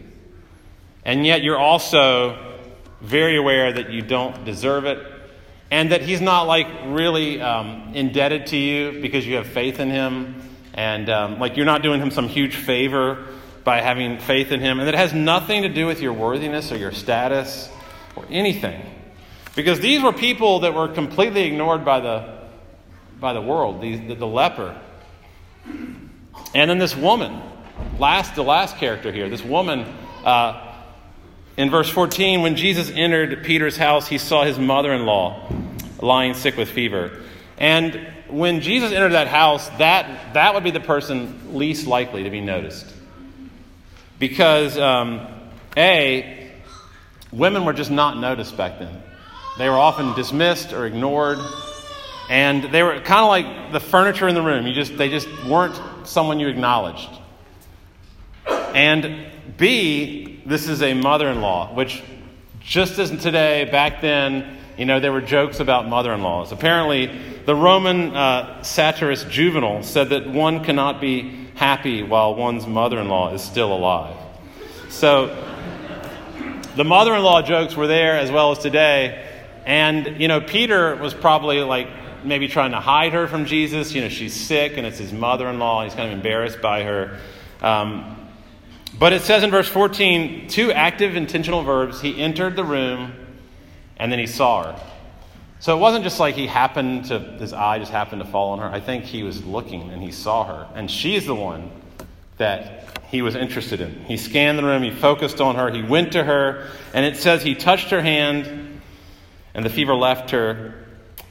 And 1.04 1.26
yet 1.26 1.42
you're 1.42 1.58
also 1.58 2.54
very 3.00 3.36
aware 3.36 3.72
that 3.72 3.90
you 3.90 4.00
don't 4.00 4.44
deserve 4.44 4.84
it 4.84 4.98
and 5.70 5.92
that 5.92 6.02
he's 6.02 6.20
not 6.20 6.42
like 6.42 6.68
really 6.86 7.40
um, 7.40 7.92
indebted 7.94 8.46
to 8.48 8.56
you 8.56 9.00
because 9.00 9.26
you 9.26 9.36
have 9.36 9.46
faith 9.46 9.80
in 9.80 9.90
him. 9.90 10.42
And 10.74 11.08
um, 11.08 11.38
like 11.38 11.56
you're 11.56 11.66
not 11.66 11.82
doing 11.82 12.00
him 12.00 12.10
some 12.10 12.28
huge 12.28 12.54
favor 12.54 13.26
by 13.64 13.80
having 13.80 14.18
faith 14.18 14.52
in 14.52 14.60
him. 14.60 14.78
And 14.78 14.86
that 14.86 14.94
it 14.94 14.98
has 14.98 15.12
nothing 15.12 15.62
to 15.62 15.68
do 15.68 15.86
with 15.86 16.00
your 16.00 16.12
worthiness 16.12 16.70
or 16.70 16.76
your 16.76 16.92
status 16.92 17.68
or 18.14 18.24
anything. 18.30 18.80
Because 19.56 19.80
these 19.80 20.02
were 20.02 20.12
people 20.12 20.60
that 20.60 20.74
were 20.74 20.88
completely 20.88 21.42
ignored 21.44 21.84
by 21.84 22.00
the 22.00 22.36
by 23.18 23.32
the 23.32 23.40
world 23.40 23.80
the, 23.80 23.96
the, 23.96 24.14
the 24.14 24.26
leper. 24.26 24.78
And 26.54 26.70
then 26.70 26.78
this 26.78 26.94
woman 26.94 27.42
last 27.98 28.34
the 28.34 28.44
last 28.44 28.76
character 28.76 29.10
here 29.10 29.28
this 29.28 29.42
woman 29.42 29.80
uh, 30.24 30.65
in 31.56 31.70
verse 31.70 31.88
14, 31.88 32.42
when 32.42 32.56
Jesus 32.56 32.90
entered 32.90 33.44
Peter's 33.44 33.76
house, 33.76 34.06
he 34.06 34.18
saw 34.18 34.44
his 34.44 34.58
mother 34.58 34.92
in 34.92 35.06
law 35.06 35.50
lying 36.00 36.34
sick 36.34 36.56
with 36.56 36.68
fever. 36.68 37.22
And 37.58 38.08
when 38.28 38.60
Jesus 38.60 38.92
entered 38.92 39.12
that 39.12 39.28
house, 39.28 39.68
that, 39.78 40.34
that 40.34 40.54
would 40.54 40.64
be 40.64 40.70
the 40.70 40.80
person 40.80 41.56
least 41.56 41.86
likely 41.86 42.24
to 42.24 42.30
be 42.30 42.40
noticed. 42.40 42.92
Because, 44.18 44.76
um, 44.76 45.26
A, 45.76 46.50
women 47.32 47.64
were 47.64 47.72
just 47.72 47.90
not 47.90 48.18
noticed 48.18 48.56
back 48.56 48.78
then. 48.78 49.02
They 49.58 49.68
were 49.68 49.78
often 49.78 50.14
dismissed 50.14 50.72
or 50.72 50.86
ignored. 50.86 51.38
And 52.28 52.64
they 52.64 52.82
were 52.82 53.00
kind 53.00 53.20
of 53.20 53.28
like 53.28 53.72
the 53.72 53.80
furniture 53.80 54.28
in 54.28 54.34
the 54.34 54.42
room. 54.42 54.66
You 54.66 54.74
just, 54.74 54.96
they 54.98 55.08
just 55.08 55.28
weren't 55.46 55.80
someone 56.06 56.40
you 56.40 56.48
acknowledged. 56.48 57.08
And 58.46 59.26
B, 59.56 60.35
this 60.46 60.68
is 60.68 60.80
a 60.82 60.94
mother 60.94 61.28
in 61.28 61.40
law, 61.40 61.74
which 61.74 62.02
just 62.60 62.98
as 62.98 63.10
today, 63.10 63.68
back 63.70 64.00
then, 64.00 64.58
you 64.78 64.84
know, 64.84 65.00
there 65.00 65.12
were 65.12 65.20
jokes 65.20 65.60
about 65.60 65.88
mother 65.88 66.12
in 66.12 66.22
laws. 66.22 66.52
Apparently, 66.52 67.06
the 67.46 67.54
Roman 67.54 68.14
uh, 68.14 68.62
satirist 68.62 69.28
Juvenal 69.28 69.82
said 69.82 70.10
that 70.10 70.28
one 70.28 70.64
cannot 70.64 71.00
be 71.00 71.46
happy 71.54 72.02
while 72.02 72.34
one's 72.34 72.66
mother 72.66 72.98
in 72.98 73.08
law 73.08 73.32
is 73.32 73.42
still 73.42 73.72
alive. 73.72 74.16
So, 74.88 75.28
the 76.76 76.84
mother 76.84 77.14
in 77.14 77.22
law 77.22 77.42
jokes 77.42 77.74
were 77.74 77.86
there 77.86 78.18
as 78.18 78.30
well 78.30 78.52
as 78.52 78.58
today. 78.58 79.24
And, 79.64 80.20
you 80.20 80.28
know, 80.28 80.40
Peter 80.40 80.94
was 80.96 81.14
probably 81.14 81.62
like 81.62 81.88
maybe 82.24 82.48
trying 82.48 82.72
to 82.72 82.80
hide 82.80 83.12
her 83.12 83.26
from 83.26 83.46
Jesus. 83.46 83.92
You 83.92 84.02
know, 84.02 84.08
she's 84.08 84.34
sick 84.34 84.76
and 84.76 84.86
it's 84.86 84.98
his 84.98 85.12
mother 85.12 85.48
in 85.48 85.58
law. 85.58 85.84
He's 85.84 85.94
kind 85.94 86.08
of 86.08 86.16
embarrassed 86.16 86.60
by 86.60 86.82
her. 86.82 87.18
Um, 87.62 88.25
but 88.98 89.12
it 89.12 89.22
says 89.22 89.42
in 89.42 89.50
verse 89.50 89.68
14 89.68 90.48
two 90.48 90.72
active 90.72 91.16
intentional 91.16 91.62
verbs. 91.62 92.00
He 92.00 92.20
entered 92.20 92.56
the 92.56 92.64
room 92.64 93.12
and 93.96 94.10
then 94.10 94.18
he 94.18 94.26
saw 94.26 94.64
her. 94.64 94.80
So 95.58 95.76
it 95.76 95.80
wasn't 95.80 96.04
just 96.04 96.20
like 96.20 96.34
he 96.34 96.46
happened 96.46 97.06
to, 97.06 97.18
his 97.18 97.52
eye 97.52 97.78
just 97.78 97.90
happened 97.90 98.22
to 98.22 98.28
fall 98.28 98.52
on 98.52 98.58
her. 98.58 98.66
I 98.66 98.80
think 98.80 99.04
he 99.04 99.22
was 99.22 99.44
looking 99.44 99.90
and 99.90 100.02
he 100.02 100.12
saw 100.12 100.44
her. 100.44 100.68
And 100.74 100.90
she's 100.90 101.26
the 101.26 101.34
one 101.34 101.70
that 102.36 102.86
he 103.08 103.22
was 103.22 103.34
interested 103.34 103.80
in. 103.80 104.04
He 104.04 104.16
scanned 104.16 104.58
the 104.58 104.64
room, 104.64 104.82
he 104.82 104.90
focused 104.90 105.40
on 105.40 105.56
her, 105.56 105.70
he 105.70 105.82
went 105.82 106.12
to 106.12 106.24
her, 106.24 106.68
and 106.92 107.06
it 107.06 107.16
says 107.16 107.42
he 107.42 107.54
touched 107.54 107.90
her 107.90 108.02
hand, 108.02 108.80
and 109.54 109.64
the 109.64 109.70
fever 109.70 109.94
left 109.94 110.30
her, 110.30 110.74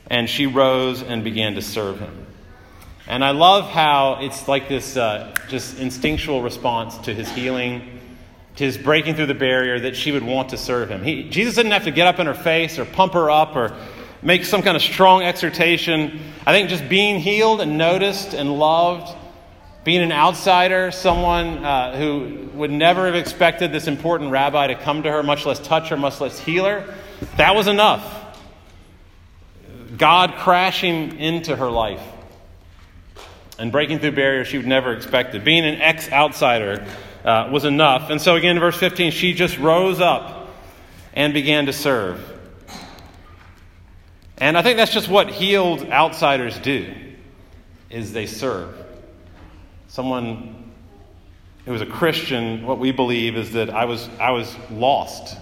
and 0.07 0.29
she 0.29 0.47
rose 0.47 1.03
and 1.03 1.23
began 1.23 1.55
to 1.55 1.61
serve 1.61 1.99
him. 1.99 2.24
And 3.07 3.23
I 3.23 3.31
love 3.31 3.69
how 3.69 4.17
it's 4.21 4.47
like 4.47 4.67
this 4.67 4.97
uh, 4.97 5.33
just 5.47 5.77
instinctual 5.77 6.41
response 6.41 6.97
to 6.99 7.13
his 7.13 7.29
healing, 7.29 7.99
to 8.55 8.63
his 8.63 8.79
breaking 8.79 9.15
through 9.15 9.27
the 9.27 9.35
barrier 9.35 9.79
that 9.81 9.95
she 9.95 10.11
would 10.11 10.23
want 10.23 10.49
to 10.49 10.57
serve 10.57 10.89
him. 10.89 11.03
He, 11.03 11.29
Jesus 11.29 11.53
didn't 11.55 11.73
have 11.73 11.83
to 11.83 11.91
get 11.91 12.07
up 12.07 12.19
in 12.19 12.25
her 12.25 12.33
face 12.33 12.79
or 12.79 12.85
pump 12.85 13.13
her 13.13 13.29
up 13.29 13.55
or 13.55 13.77
make 14.23 14.43
some 14.43 14.63
kind 14.63 14.75
of 14.75 14.81
strong 14.81 15.21
exhortation. 15.21 16.19
I 16.47 16.51
think 16.51 16.69
just 16.69 16.89
being 16.89 17.19
healed 17.19 17.61
and 17.61 17.77
noticed 17.77 18.33
and 18.33 18.57
loved, 18.57 19.15
being 19.83 20.01
an 20.01 20.11
outsider, 20.11 20.89
someone 20.89 21.63
uh, 21.63 21.95
who 21.95 22.49
would 22.55 22.71
never 22.71 23.05
have 23.05 23.13
expected 23.13 23.71
this 23.71 23.85
important 23.85 24.31
rabbi 24.31 24.65
to 24.65 24.75
come 24.75 25.03
to 25.03 25.11
her, 25.11 25.21
much 25.21 25.45
less 25.45 25.59
touch 25.59 25.89
her, 25.89 25.97
much 25.97 26.19
less 26.19 26.39
heal 26.39 26.65
her, 26.65 26.91
that 27.37 27.55
was 27.55 27.67
enough. 27.67 28.13
God 29.95 30.33
crashing 30.39 31.19
into 31.19 31.55
her 31.55 31.69
life 31.69 32.01
and 33.57 33.71
breaking 33.71 33.99
through 33.99 34.11
barriers 34.11 34.47
she 34.47 34.57
would 34.57 34.67
never 34.67 34.93
expected. 34.93 35.43
Being 35.43 35.65
an 35.65 35.81
ex 35.81 36.11
outsider 36.11 36.85
uh, 37.23 37.49
was 37.51 37.65
enough. 37.65 38.09
And 38.09 38.21
so, 38.21 38.35
again, 38.35 38.55
in 38.55 38.59
verse 38.59 38.77
15, 38.77 39.11
she 39.11 39.33
just 39.33 39.57
rose 39.57 39.99
up 39.99 40.49
and 41.13 41.33
began 41.33 41.65
to 41.65 41.73
serve. 41.73 42.33
And 44.37 44.57
I 44.57 44.61
think 44.61 44.77
that's 44.77 44.93
just 44.93 45.07
what 45.07 45.29
healed 45.29 45.89
outsiders 45.89 46.59
do 46.59 46.93
is 47.89 48.11
they 48.11 48.25
serve. 48.25 48.75
Someone 49.87 50.71
who 51.65 51.71
was 51.71 51.81
a 51.81 51.85
Christian, 51.85 52.65
what 52.65 52.77
we 52.77 52.91
believe 52.91 53.37
is 53.37 53.53
that 53.53 53.69
I 53.69 53.85
was 53.85 54.09
I 54.19 54.31
was 54.31 54.53
lost. 54.69 55.37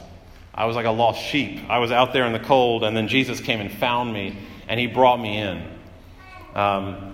I 0.53 0.65
was 0.65 0.75
like 0.75 0.85
a 0.85 0.91
lost 0.91 1.19
sheep. 1.21 1.61
I 1.69 1.79
was 1.79 1.91
out 1.91 2.13
there 2.13 2.25
in 2.25 2.33
the 2.33 2.39
cold, 2.39 2.83
and 2.83 2.95
then 2.95 3.07
Jesus 3.07 3.39
came 3.39 3.59
and 3.59 3.71
found 3.71 4.13
me, 4.13 4.37
and 4.67 4.79
he 4.79 4.85
brought 4.85 5.19
me 5.19 5.39
in. 5.39 5.67
Um, 6.53 7.12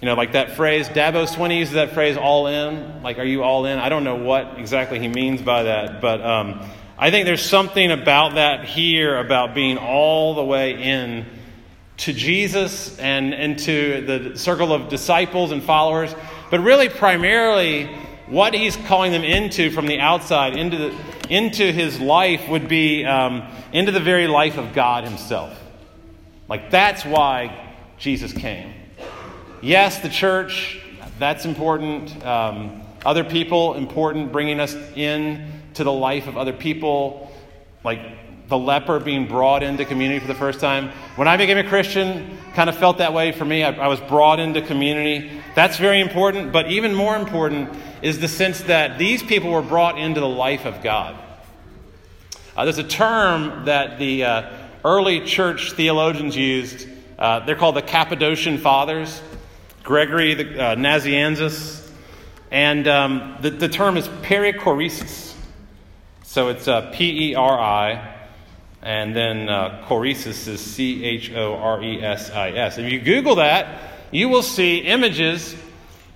you 0.00 0.06
know, 0.06 0.14
like 0.14 0.32
that 0.32 0.56
phrase, 0.56 0.88
Dabo 0.88 1.26
Swinney 1.28 1.58
uses 1.58 1.74
that 1.74 1.92
phrase, 1.92 2.16
all 2.16 2.46
in. 2.46 3.02
Like, 3.02 3.18
are 3.18 3.24
you 3.24 3.42
all 3.42 3.66
in? 3.66 3.78
I 3.78 3.90
don't 3.90 4.02
know 4.02 4.16
what 4.16 4.58
exactly 4.58 4.98
he 4.98 5.08
means 5.08 5.42
by 5.42 5.64
that, 5.64 6.00
but 6.00 6.22
um, 6.22 6.64
I 6.96 7.10
think 7.10 7.26
there's 7.26 7.44
something 7.44 7.90
about 7.90 8.36
that 8.36 8.64
here 8.64 9.18
about 9.18 9.54
being 9.54 9.76
all 9.76 10.34
the 10.34 10.44
way 10.44 10.82
in 10.82 11.26
to 11.98 12.14
Jesus 12.14 12.98
and 12.98 13.34
into 13.34 14.06
the 14.06 14.38
circle 14.38 14.72
of 14.72 14.88
disciples 14.88 15.50
and 15.50 15.62
followers, 15.62 16.14
but 16.50 16.60
really 16.60 16.88
primarily 16.88 17.86
what 18.26 18.54
he's 18.54 18.76
calling 18.76 19.12
them 19.12 19.24
into 19.24 19.70
from 19.70 19.86
the 19.86 20.00
outside, 20.00 20.56
into, 20.56 20.78
the, 20.78 20.96
into 21.28 21.72
his 21.72 22.00
life, 22.00 22.48
would 22.48 22.68
be 22.68 23.04
um, 23.04 23.46
into 23.70 23.92
the 23.92 24.00
very 24.00 24.28
life 24.28 24.56
of 24.56 24.72
God 24.72 25.04
himself. 25.04 25.58
Like 26.48 26.70
that's 26.70 27.04
why 27.04 27.74
Jesus 27.98 28.32
came. 28.32 28.79
Yes, 29.62 29.98
the 29.98 30.08
church, 30.08 30.80
that's 31.18 31.44
important. 31.44 32.24
Um, 32.24 32.80
other 33.04 33.24
people, 33.24 33.74
important, 33.74 34.32
bringing 34.32 34.58
us 34.58 34.74
in 34.96 35.52
to 35.74 35.84
the 35.84 35.92
life 35.92 36.26
of 36.26 36.38
other 36.38 36.54
people, 36.54 37.30
like 37.84 38.00
the 38.48 38.56
leper 38.56 38.98
being 39.00 39.28
brought 39.28 39.62
into 39.62 39.84
community 39.84 40.18
for 40.18 40.28
the 40.28 40.34
first 40.34 40.60
time. 40.60 40.90
When 41.16 41.28
I 41.28 41.36
became 41.36 41.58
a 41.58 41.68
Christian, 41.68 42.38
kind 42.54 42.70
of 42.70 42.76
felt 42.76 42.98
that 42.98 43.12
way 43.12 43.32
for 43.32 43.44
me. 43.44 43.62
I, 43.62 43.72
I, 43.72 43.88
was 43.88 44.00
brought 44.00 44.40
into 44.40 44.62
community. 44.62 45.30
That's 45.54 45.76
very 45.76 46.00
important, 46.00 46.52
but 46.52 46.70
even 46.70 46.94
more 46.94 47.14
important 47.14 47.68
is 48.00 48.18
the 48.18 48.28
sense 48.28 48.62
that 48.62 48.98
these 48.98 49.22
people 49.22 49.50
were 49.50 49.62
brought 49.62 49.98
into 49.98 50.20
the 50.20 50.28
life 50.28 50.64
of 50.64 50.82
God. 50.82 51.16
Uh, 52.56 52.64
there's 52.64 52.78
a 52.78 52.84
term 52.84 53.66
that 53.66 53.98
the 53.98 54.24
uh, 54.24 54.52
early 54.86 55.20
church 55.26 55.72
theologians 55.72 56.34
used. 56.34 56.88
Uh, 57.18 57.40
they're 57.40 57.56
called 57.56 57.76
the 57.76 57.82
Cappadocian 57.82 58.56
Fathers, 58.56 59.20
Gregory 59.82 60.34
the, 60.34 60.62
uh, 60.62 60.74
Nazianzus, 60.76 61.88
and 62.50 62.86
um, 62.86 63.36
the, 63.40 63.50
the 63.50 63.68
term 63.68 63.96
is 63.96 64.08
perichoresis. 64.08 65.34
So 66.22 66.48
it's 66.48 66.68
uh, 66.68 66.90
P 66.92 67.30
E 67.30 67.34
R 67.34 67.58
I, 67.58 68.16
and 68.82 69.16
then 69.16 69.48
uh, 69.48 69.84
choresis 69.88 70.46
is 70.46 70.60
C 70.60 71.04
H 71.04 71.32
O 71.32 71.56
R 71.56 71.82
E 71.82 72.02
S 72.02 72.30
I 72.30 72.50
S. 72.50 72.78
If 72.78 72.92
you 72.92 73.00
Google 73.00 73.36
that, 73.36 73.92
you 74.10 74.28
will 74.28 74.42
see 74.42 74.78
images 74.78 75.54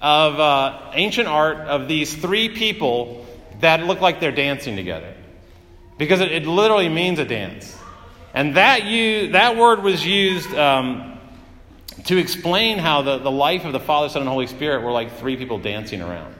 of 0.01 0.39
uh, 0.39 0.91
ancient 0.93 1.29
art 1.29 1.59
of 1.59 1.89
these 1.89 2.15
three 2.15 2.49
people 2.49 3.27
that 3.61 3.85
look 3.85 4.01
like 4.01 4.21
they're 4.21 4.33
dancing 4.33 4.77
together. 4.77 5.15
Because 5.97 6.21
it, 6.21 6.31
it 6.31 6.47
literally 6.47 6.89
means 6.89 7.19
a 7.19 7.25
dance. 7.25 7.77
And 8.35 8.57
that, 8.57 8.85
you, 8.85 9.33
that 9.33 9.57
word 9.57 9.83
was 9.83 10.05
used 10.05 10.53
um, 10.55 11.14
to 12.05 12.17
explain 12.19 12.79
how 12.79 13.03
the, 13.03 13.19
the 13.19 13.31
life 13.31 13.65
of 13.65 13.73
the 13.73 13.81
Father, 13.81 14.09
Son, 14.09 14.23
and 14.23 14.29
Holy 14.29 14.47
Spirit 14.47 14.83
were 14.83 14.93
like 14.93 15.19
three 15.19 15.37
people 15.37 15.59
dancing 15.59 16.03
around. 16.03 16.35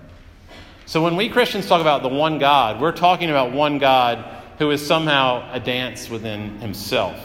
So 0.87 1.03
when 1.03 1.17
we 1.17 1.29
Christians 1.29 1.67
talk 1.67 1.81
about 1.81 2.03
the 2.03 2.09
one 2.09 2.39
God, 2.39 2.81
we're 2.81 2.93
talking 2.93 3.31
about 3.31 3.53
one 3.53 3.79
God 3.79 4.43
who 4.59 4.71
is 4.71 4.87
somehow 4.87 5.49
a 5.53 5.61
dance 5.61 6.11
within 6.11 6.59
himself. 6.61 7.19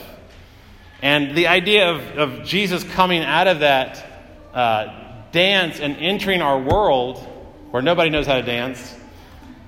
And 1.01 1.35
the 1.35 1.47
idea 1.47 1.91
of, 1.91 2.17
of 2.17 2.45
Jesus 2.45 2.83
coming 2.83 3.21
out 3.21 3.47
of 3.47 3.59
that 3.59 4.05
uh, 4.53 5.23
dance 5.31 5.79
and 5.79 5.95
entering 5.97 6.41
our 6.41 6.59
world 6.59 7.17
where 7.71 7.81
nobody 7.81 8.09
knows 8.09 8.25
how 8.25 8.35
to 8.35 8.41
dance, 8.41 8.95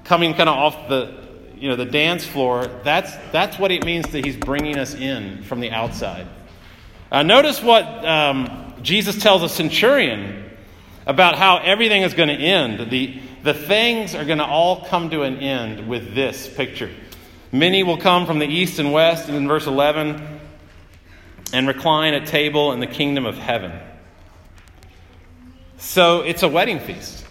coming 0.03 0.33
kind 0.33 0.49
of 0.49 0.55
off 0.55 0.89
the, 0.89 1.21
you 1.55 1.69
know, 1.69 1.75
the 1.75 1.85
dance 1.85 2.25
floor, 2.25 2.67
that's, 2.83 3.15
that's 3.31 3.59
what 3.59 3.71
it 3.71 3.85
means 3.85 4.07
that 4.09 4.25
he's 4.25 4.37
bringing 4.37 4.77
us 4.77 4.95
in 4.95 5.43
from 5.43 5.59
the 5.59 5.71
outside. 5.71 6.27
Uh, 7.11 7.23
notice 7.23 7.61
what 7.61 7.83
um, 8.05 8.73
Jesus 8.81 9.21
tells 9.21 9.43
a 9.43 9.49
centurion 9.49 10.49
about 11.05 11.35
how 11.35 11.57
everything 11.57 12.03
is 12.03 12.13
going 12.13 12.29
to 12.29 12.35
end. 12.35 12.89
The, 12.89 13.19
the 13.43 13.53
things 13.53 14.15
are 14.15 14.23
going 14.23 14.37
to 14.37 14.45
all 14.45 14.85
come 14.85 15.09
to 15.09 15.23
an 15.23 15.37
end 15.37 15.89
with 15.89 16.15
this 16.15 16.47
picture. 16.47 16.89
Many 17.51 17.83
will 17.83 17.97
come 17.97 18.25
from 18.25 18.39
the 18.39 18.45
east 18.45 18.79
and 18.79 18.93
west, 18.93 19.27
in 19.27 19.45
verse 19.45 19.67
11, 19.67 20.39
and 21.51 21.67
recline 21.67 22.13
at 22.13 22.27
table 22.27 22.71
in 22.71 22.79
the 22.79 22.87
kingdom 22.87 23.25
of 23.25 23.37
heaven. 23.37 23.77
So 25.77 26.21
it's 26.21 26.43
a 26.43 26.47
wedding 26.47 26.79
feast. 26.79 27.25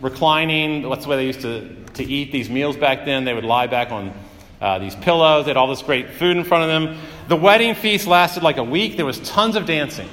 Reclining, 0.00 0.88
that's 0.88 1.02
the 1.02 1.10
way 1.10 1.16
they 1.16 1.26
used 1.26 1.40
to, 1.40 1.74
to 1.94 2.04
eat 2.04 2.30
these 2.30 2.48
meals 2.48 2.76
back 2.76 3.04
then. 3.04 3.24
They 3.24 3.34
would 3.34 3.44
lie 3.44 3.66
back 3.66 3.90
on 3.90 4.12
uh, 4.60 4.78
these 4.78 4.94
pillows. 4.96 5.44
They 5.44 5.50
had 5.50 5.56
all 5.56 5.68
this 5.68 5.82
great 5.82 6.10
food 6.10 6.36
in 6.36 6.44
front 6.44 6.64
of 6.64 6.68
them. 6.68 6.98
The 7.28 7.36
wedding 7.36 7.74
feast 7.74 8.06
lasted 8.06 8.42
like 8.42 8.56
a 8.56 8.64
week. 8.64 8.96
There 8.96 9.06
was 9.06 9.18
tons 9.20 9.56
of 9.56 9.66
dancing. 9.66 10.08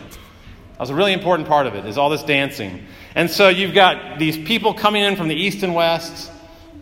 That 0.73 0.79
was 0.79 0.89
a 0.89 0.95
really 0.95 1.13
important 1.13 1.47
part 1.47 1.67
of 1.67 1.75
it, 1.75 1.85
is 1.85 1.97
all 1.97 2.09
this 2.09 2.23
dancing. 2.23 2.85
And 3.15 3.29
so 3.29 3.49
you've 3.49 3.73
got 3.73 4.19
these 4.19 4.37
people 4.37 4.73
coming 4.73 5.03
in 5.03 5.15
from 5.15 5.27
the 5.27 5.35
east 5.35 5.63
and 5.63 5.75
west, 5.75 6.31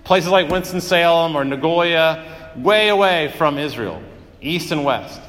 places 0.03 0.31
like 0.31 0.49
Winston-Salem 0.49 1.35
or 1.35 1.43
Nagoya, 1.43 2.53
way 2.55 2.89
away 2.89 3.33
from 3.37 3.57
Israel, 3.57 4.01
east 4.41 4.71
and 4.71 4.83
west. 4.83 5.19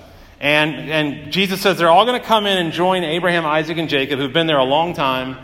And, 0.40 0.90
and 0.90 1.33
Jesus 1.33 1.61
says 1.61 1.79
they're 1.79 1.90
all 1.90 2.05
going 2.05 2.21
to 2.21 2.27
come 2.27 2.47
in 2.47 2.59
and 2.59 2.73
join 2.73 3.05
Abraham, 3.05 3.47
Isaac, 3.47 3.79
and 3.79 3.88
Jacob, 3.88 4.18
who've 4.18 4.33
been 4.33 4.49
there 4.49 4.59
a 4.59 4.64
long 4.64 4.95
time, 4.95 5.37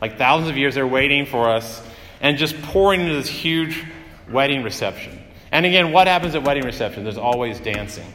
like 0.00 0.18
thousands 0.18 0.50
of 0.50 0.56
years. 0.56 0.74
They're 0.74 0.86
waiting 0.86 1.26
for 1.26 1.50
us, 1.50 1.86
and 2.20 2.36
just 2.36 2.60
pouring 2.62 3.02
into 3.02 3.14
this 3.14 3.28
huge 3.28 3.84
wedding 4.28 4.64
reception. 4.64 5.19
And 5.52 5.66
again, 5.66 5.92
what 5.92 6.06
happens 6.06 6.34
at 6.34 6.44
wedding 6.44 6.64
reception? 6.64 7.04
There's 7.04 7.18
always 7.18 7.58
dancing. 7.60 8.06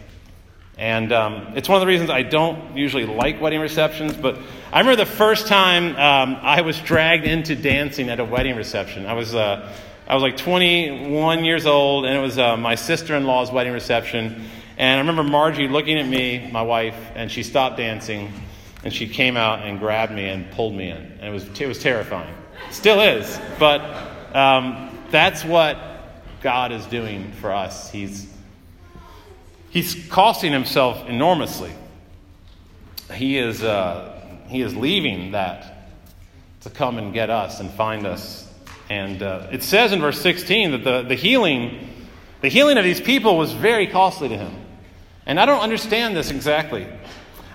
And 0.77 1.13
um, 1.13 1.53
it's 1.55 1.69
one 1.69 1.77
of 1.77 1.81
the 1.81 1.87
reasons 1.87 2.09
I 2.09 2.23
don't 2.23 2.75
usually 2.75 3.05
like 3.05 3.39
wedding 3.39 3.61
receptions. 3.61 4.13
But 4.13 4.37
I 4.71 4.79
remember 4.79 4.97
the 4.97 5.09
first 5.09 5.47
time 5.47 5.95
um, 5.95 6.37
I 6.41 6.61
was 6.61 6.79
dragged 6.79 7.25
into 7.25 7.55
dancing 7.55 8.09
at 8.09 8.19
a 8.19 8.25
wedding 8.25 8.55
reception. 8.55 9.05
I 9.05 9.13
was, 9.13 9.33
uh, 9.33 9.73
I 10.07 10.13
was 10.13 10.21
like 10.21 10.37
21 10.37 11.45
years 11.45 11.65
old, 11.65 12.05
and 12.05 12.15
it 12.15 12.21
was 12.21 12.37
uh, 12.37 12.57
my 12.57 12.75
sister 12.75 13.15
in 13.15 13.25
law's 13.25 13.51
wedding 13.51 13.73
reception. 13.73 14.45
And 14.77 14.95
I 14.95 14.99
remember 14.99 15.23
Margie 15.23 15.69
looking 15.69 15.97
at 15.97 16.07
me, 16.07 16.49
my 16.51 16.61
wife, 16.61 16.97
and 17.15 17.31
she 17.31 17.43
stopped 17.43 17.77
dancing, 17.77 18.33
and 18.83 18.93
she 18.93 19.07
came 19.07 19.37
out 19.37 19.65
and 19.65 19.79
grabbed 19.79 20.11
me 20.11 20.27
and 20.27 20.51
pulled 20.51 20.75
me 20.75 20.89
in. 20.89 20.97
And 20.97 21.23
it 21.23 21.31
was, 21.31 21.59
it 21.59 21.67
was 21.67 21.79
terrifying. 21.79 22.35
Still 22.71 22.99
is. 22.99 23.39
But 23.57 23.81
um, 24.35 24.89
that's 25.09 25.45
what 25.45 25.94
God 26.45 26.71
is 26.71 26.85
doing 26.85 27.31
for 27.31 27.51
us. 27.51 27.89
He's, 27.89 28.31
he's 29.71 30.07
costing 30.09 30.51
himself 30.51 31.03
enormously. 31.07 31.71
He 33.15 33.39
is, 33.39 33.63
uh, 33.63 34.21
he 34.45 34.61
is 34.61 34.75
leaving 34.75 35.31
that 35.31 35.89
to 36.61 36.69
come 36.69 36.99
and 36.99 37.11
get 37.11 37.31
us 37.31 37.61
and 37.61 37.71
find 37.71 38.05
us. 38.05 38.47
And 38.91 39.23
uh, 39.23 39.47
it 39.51 39.63
says 39.63 39.91
in 39.91 39.99
verse 39.99 40.21
16 40.21 40.69
that 40.69 40.83
the, 40.83 41.01
the 41.01 41.15
healing, 41.15 41.89
the 42.41 42.49
healing 42.49 42.77
of 42.77 42.83
these 42.83 43.01
people 43.01 43.39
was 43.39 43.51
very 43.51 43.87
costly 43.87 44.29
to 44.29 44.37
him. 44.37 44.53
And 45.25 45.39
I 45.39 45.47
don't 45.47 45.61
understand 45.61 46.15
this 46.15 46.29
exactly. 46.29 46.85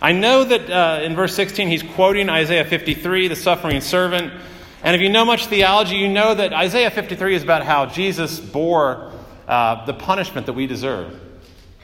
I 0.03 0.11
know 0.11 0.43
that 0.43 0.69
uh, 0.69 1.05
in 1.05 1.15
verse 1.15 1.37
16 1.37 1.69
he's 1.69 1.85
quoting 1.85 2.29
Isaiah 2.29 2.65
53, 2.65 3.29
the 3.29 3.37
suffering 3.37 3.83
servant. 3.83 4.33
And 4.83 4.97
if 4.97 5.03
you 5.03 5.11
know 5.11 5.27
much 5.27 5.47
theology, 5.47 5.97
you 5.97 6.09
know 6.09 6.35
that 6.35 6.53
Isaiah 6.55 6.91
53 6.91 7.35
is 7.35 7.43
about 7.43 7.65
how 7.65 7.87
Jesus 7.87 8.41
bore 8.41 9.13
uh, 9.47 9.85
the 9.85 9.93
punishment 9.93 10.47
that 10.47 10.55
we 10.55 10.67
deserve, 10.67 11.21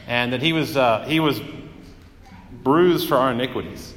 and 0.06 0.32
that 0.32 0.40
he 0.40 0.52
was, 0.52 0.76
uh, 0.76 1.04
he 1.06 1.20
was 1.20 1.40
bruised 2.62 3.08
for 3.08 3.16
our 3.16 3.32
iniquities, 3.32 3.92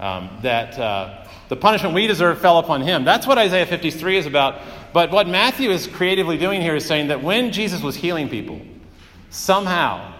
um, 0.00 0.30
that 0.42 0.76
uh, 0.78 1.26
the 1.48 1.56
punishment 1.56 1.94
we 1.94 2.08
deserve 2.08 2.40
fell 2.40 2.58
upon 2.58 2.80
him. 2.80 3.04
That's 3.04 3.26
what 3.26 3.38
Isaiah 3.38 3.66
53 3.66 4.16
is 4.16 4.26
about. 4.26 4.60
But 4.92 5.12
what 5.12 5.28
Matthew 5.28 5.70
is 5.70 5.86
creatively 5.86 6.36
doing 6.36 6.60
here 6.60 6.74
is 6.74 6.84
saying 6.84 7.08
that 7.08 7.22
when 7.22 7.52
Jesus 7.52 7.82
was 7.82 7.94
healing 7.94 8.28
people, 8.28 8.60
somehow 9.30 10.12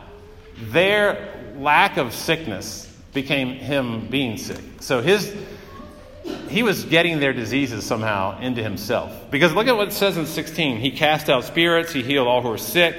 their 0.57 1.53
lack 1.57 1.97
of 1.97 2.15
sickness 2.15 2.87
became 3.13 3.51
him 3.55 4.07
being 4.09 4.37
sick. 4.37 4.63
So 4.81 5.03
his 5.03 5.35
he 6.49 6.63
was 6.63 6.85
getting 6.85 7.21
their 7.21 7.33
diseases 7.33 7.85
somehow 7.85 8.41
into 8.41 8.63
himself. 8.63 9.31
Because 9.31 9.53
look 9.53 9.69
at 9.69 9.77
what 9.77 9.89
it 9.89 9.93
says 9.93 10.17
in 10.17 10.27
16. 10.27 10.79
He 10.79 10.91
cast 10.91 11.31
out 11.31 11.45
spirits, 11.45 11.93
he 11.93 12.03
healed 12.03 12.27
all 12.27 12.43
who 12.43 12.49
were 12.49 12.59
sick. 12.59 12.97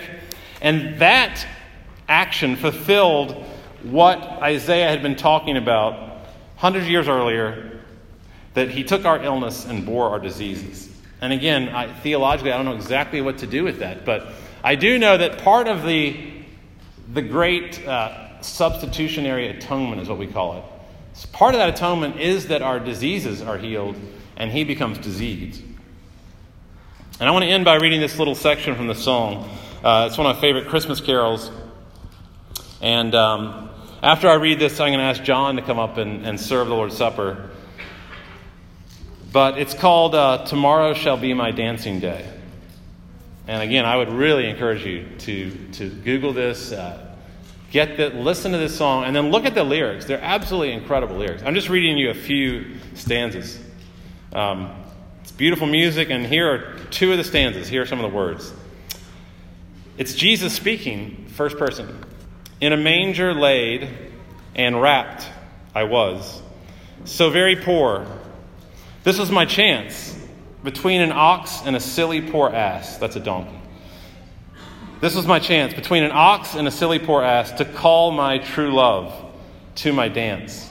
And 0.61 0.99
that 0.99 1.45
action 2.07 2.55
fulfilled 2.55 3.33
what 3.83 4.19
Isaiah 4.19 4.87
had 4.87 5.01
been 5.01 5.15
talking 5.15 5.57
about 5.57 6.25
hundreds 6.55 6.85
of 6.85 6.91
years 6.91 7.07
earlier 7.07 7.79
that 8.53 8.69
he 8.69 8.83
took 8.83 9.05
our 9.05 9.21
illness 9.23 9.65
and 9.65 9.85
bore 9.85 10.09
our 10.09 10.19
diseases. 10.19 10.89
And 11.19 11.33
again, 11.33 11.69
I, 11.69 11.91
theologically, 11.91 12.51
I 12.51 12.57
don't 12.57 12.65
know 12.65 12.75
exactly 12.75 13.21
what 13.21 13.39
to 13.39 13.47
do 13.47 13.63
with 13.63 13.79
that, 13.79 14.05
but 14.05 14.27
I 14.63 14.75
do 14.75 14.97
know 14.97 15.17
that 15.17 15.39
part 15.39 15.67
of 15.67 15.83
the, 15.83 16.17
the 17.13 17.21
great 17.21 17.85
uh, 17.85 18.41
substitutionary 18.41 19.47
atonement 19.47 20.01
is 20.01 20.09
what 20.09 20.17
we 20.17 20.27
call 20.27 20.57
it 20.57 20.63
so 21.13 21.27
part 21.31 21.53
of 21.53 21.59
that 21.59 21.69
atonement 21.69 22.19
is 22.19 22.47
that 22.47 22.61
our 22.61 22.79
diseases 22.79 23.41
are 23.41 23.57
healed 23.57 23.95
and 24.37 24.51
he 24.51 24.63
becomes 24.63 24.97
diseased. 24.97 25.61
And 27.19 27.29
I 27.29 27.31
want 27.31 27.43
to 27.43 27.49
end 27.49 27.65
by 27.65 27.75
reading 27.75 28.01
this 28.01 28.17
little 28.17 28.33
section 28.33 28.75
from 28.75 28.87
the 28.87 28.95
song. 28.95 29.47
Uh, 29.83 30.07
it's 30.09 30.17
one 30.17 30.25
of 30.25 30.35
my 30.35 30.41
favorite 30.41 30.67
Christmas 30.67 31.01
carols. 31.01 31.51
And 32.81 33.13
um, 33.13 33.69
after 34.01 34.27
I 34.27 34.35
read 34.35 34.57
this, 34.57 34.79
I'm 34.79 34.89
going 34.89 34.99
to 34.99 35.05
ask 35.05 35.21
John 35.21 35.57
to 35.57 35.61
come 35.61 35.77
up 35.77 35.97
and, 35.97 36.25
and 36.25 36.39
serve 36.39 36.67
the 36.67 36.73
Lord's 36.73 36.97
Supper. 36.97 37.51
But 39.31 39.59
it's 39.59 39.73
called 39.73 40.15
uh, 40.15 40.45
Tomorrow 40.45 40.95
Shall 40.95 41.17
Be 41.17 41.33
My 41.33 41.51
Dancing 41.51 41.99
Day. 41.99 42.27
And 43.47 43.61
again, 43.61 43.85
I 43.85 43.97
would 43.97 44.09
really 44.09 44.49
encourage 44.49 44.85
you 44.85 45.07
to, 45.19 45.51
to 45.73 45.89
Google 45.89 46.33
this. 46.33 46.71
Uh, 46.71 47.10
Get 47.71 47.95
the, 47.95 48.09
listen 48.09 48.51
to 48.51 48.57
this 48.57 48.77
song 48.77 49.05
and 49.05 49.15
then 49.15 49.31
look 49.31 49.45
at 49.45 49.55
the 49.55 49.63
lyrics. 49.63 50.05
They're 50.05 50.21
absolutely 50.21 50.73
incredible 50.73 51.15
lyrics. 51.15 51.41
I'm 51.43 51.55
just 51.55 51.69
reading 51.69 51.97
you 51.97 52.09
a 52.09 52.13
few 52.13 52.75
stanzas. 52.95 53.57
Um, 54.33 54.75
it's 55.21 55.31
beautiful 55.31 55.67
music, 55.67 56.09
and 56.09 56.25
here 56.25 56.51
are 56.51 56.79
two 56.89 57.11
of 57.11 57.17
the 57.17 57.23
stanzas. 57.23 57.69
Here 57.69 57.81
are 57.81 57.85
some 57.85 58.03
of 58.03 58.11
the 58.11 58.15
words. 58.15 58.53
It's 59.97 60.13
Jesus 60.13 60.53
speaking, 60.53 61.27
first 61.29 61.57
person. 61.57 62.03
In 62.59 62.73
a 62.73 62.77
manger 62.77 63.33
laid 63.33 63.89
and 64.53 64.81
wrapped 64.81 65.29
I 65.73 65.85
was, 65.85 66.41
so 67.05 67.29
very 67.29 67.55
poor. 67.55 68.05
This 69.05 69.17
was 69.17 69.31
my 69.31 69.45
chance 69.45 70.17
between 70.61 70.99
an 70.99 71.13
ox 71.13 71.61
and 71.63 71.77
a 71.77 71.79
silly 71.79 72.21
poor 72.21 72.49
ass. 72.49 72.97
That's 72.97 73.15
a 73.15 73.21
donkey. 73.21 73.60
This 75.01 75.15
was 75.15 75.25
my 75.25 75.39
chance 75.39 75.73
between 75.73 76.03
an 76.03 76.11
ox 76.13 76.53
and 76.53 76.67
a 76.67 76.71
silly 76.71 76.99
poor 76.99 77.23
ass 77.23 77.51
to 77.53 77.65
call 77.65 78.11
my 78.11 78.37
true 78.37 78.71
love 78.71 79.11
to 79.77 79.91
my 79.91 80.07
dance. 80.07 80.69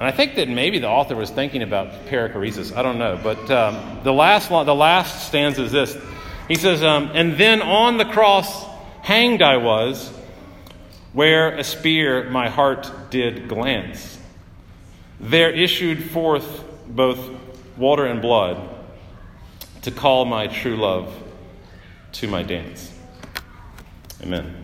And 0.00 0.08
I 0.08 0.10
think 0.10 0.34
that 0.34 0.48
maybe 0.48 0.80
the 0.80 0.88
author 0.88 1.14
was 1.14 1.30
thinking 1.30 1.62
about 1.62 2.06
perichoresis. 2.06 2.76
I 2.76 2.82
don't 2.82 2.98
know. 2.98 3.20
But 3.22 3.48
um, 3.52 4.00
the, 4.02 4.12
last, 4.12 4.48
the 4.48 4.74
last 4.74 5.28
stanza 5.28 5.62
is 5.62 5.70
this. 5.70 5.96
He 6.48 6.56
says, 6.56 6.82
um, 6.82 7.12
And 7.14 7.38
then 7.38 7.62
on 7.62 7.98
the 7.98 8.04
cross 8.04 8.66
hanged 9.02 9.40
I 9.40 9.58
was, 9.58 10.08
where 11.12 11.56
a 11.56 11.62
spear 11.62 12.28
my 12.30 12.48
heart 12.48 12.90
did 13.10 13.46
glance. 13.46 14.18
There 15.20 15.52
issued 15.52 16.02
forth 16.10 16.64
both 16.88 17.30
water 17.76 18.06
and 18.06 18.20
blood 18.20 18.74
to 19.82 19.92
call 19.92 20.24
my 20.24 20.48
true 20.48 20.76
love 20.76 21.21
to 22.12 22.28
my 22.28 22.42
dance. 22.42 22.92
Amen. 24.22 24.61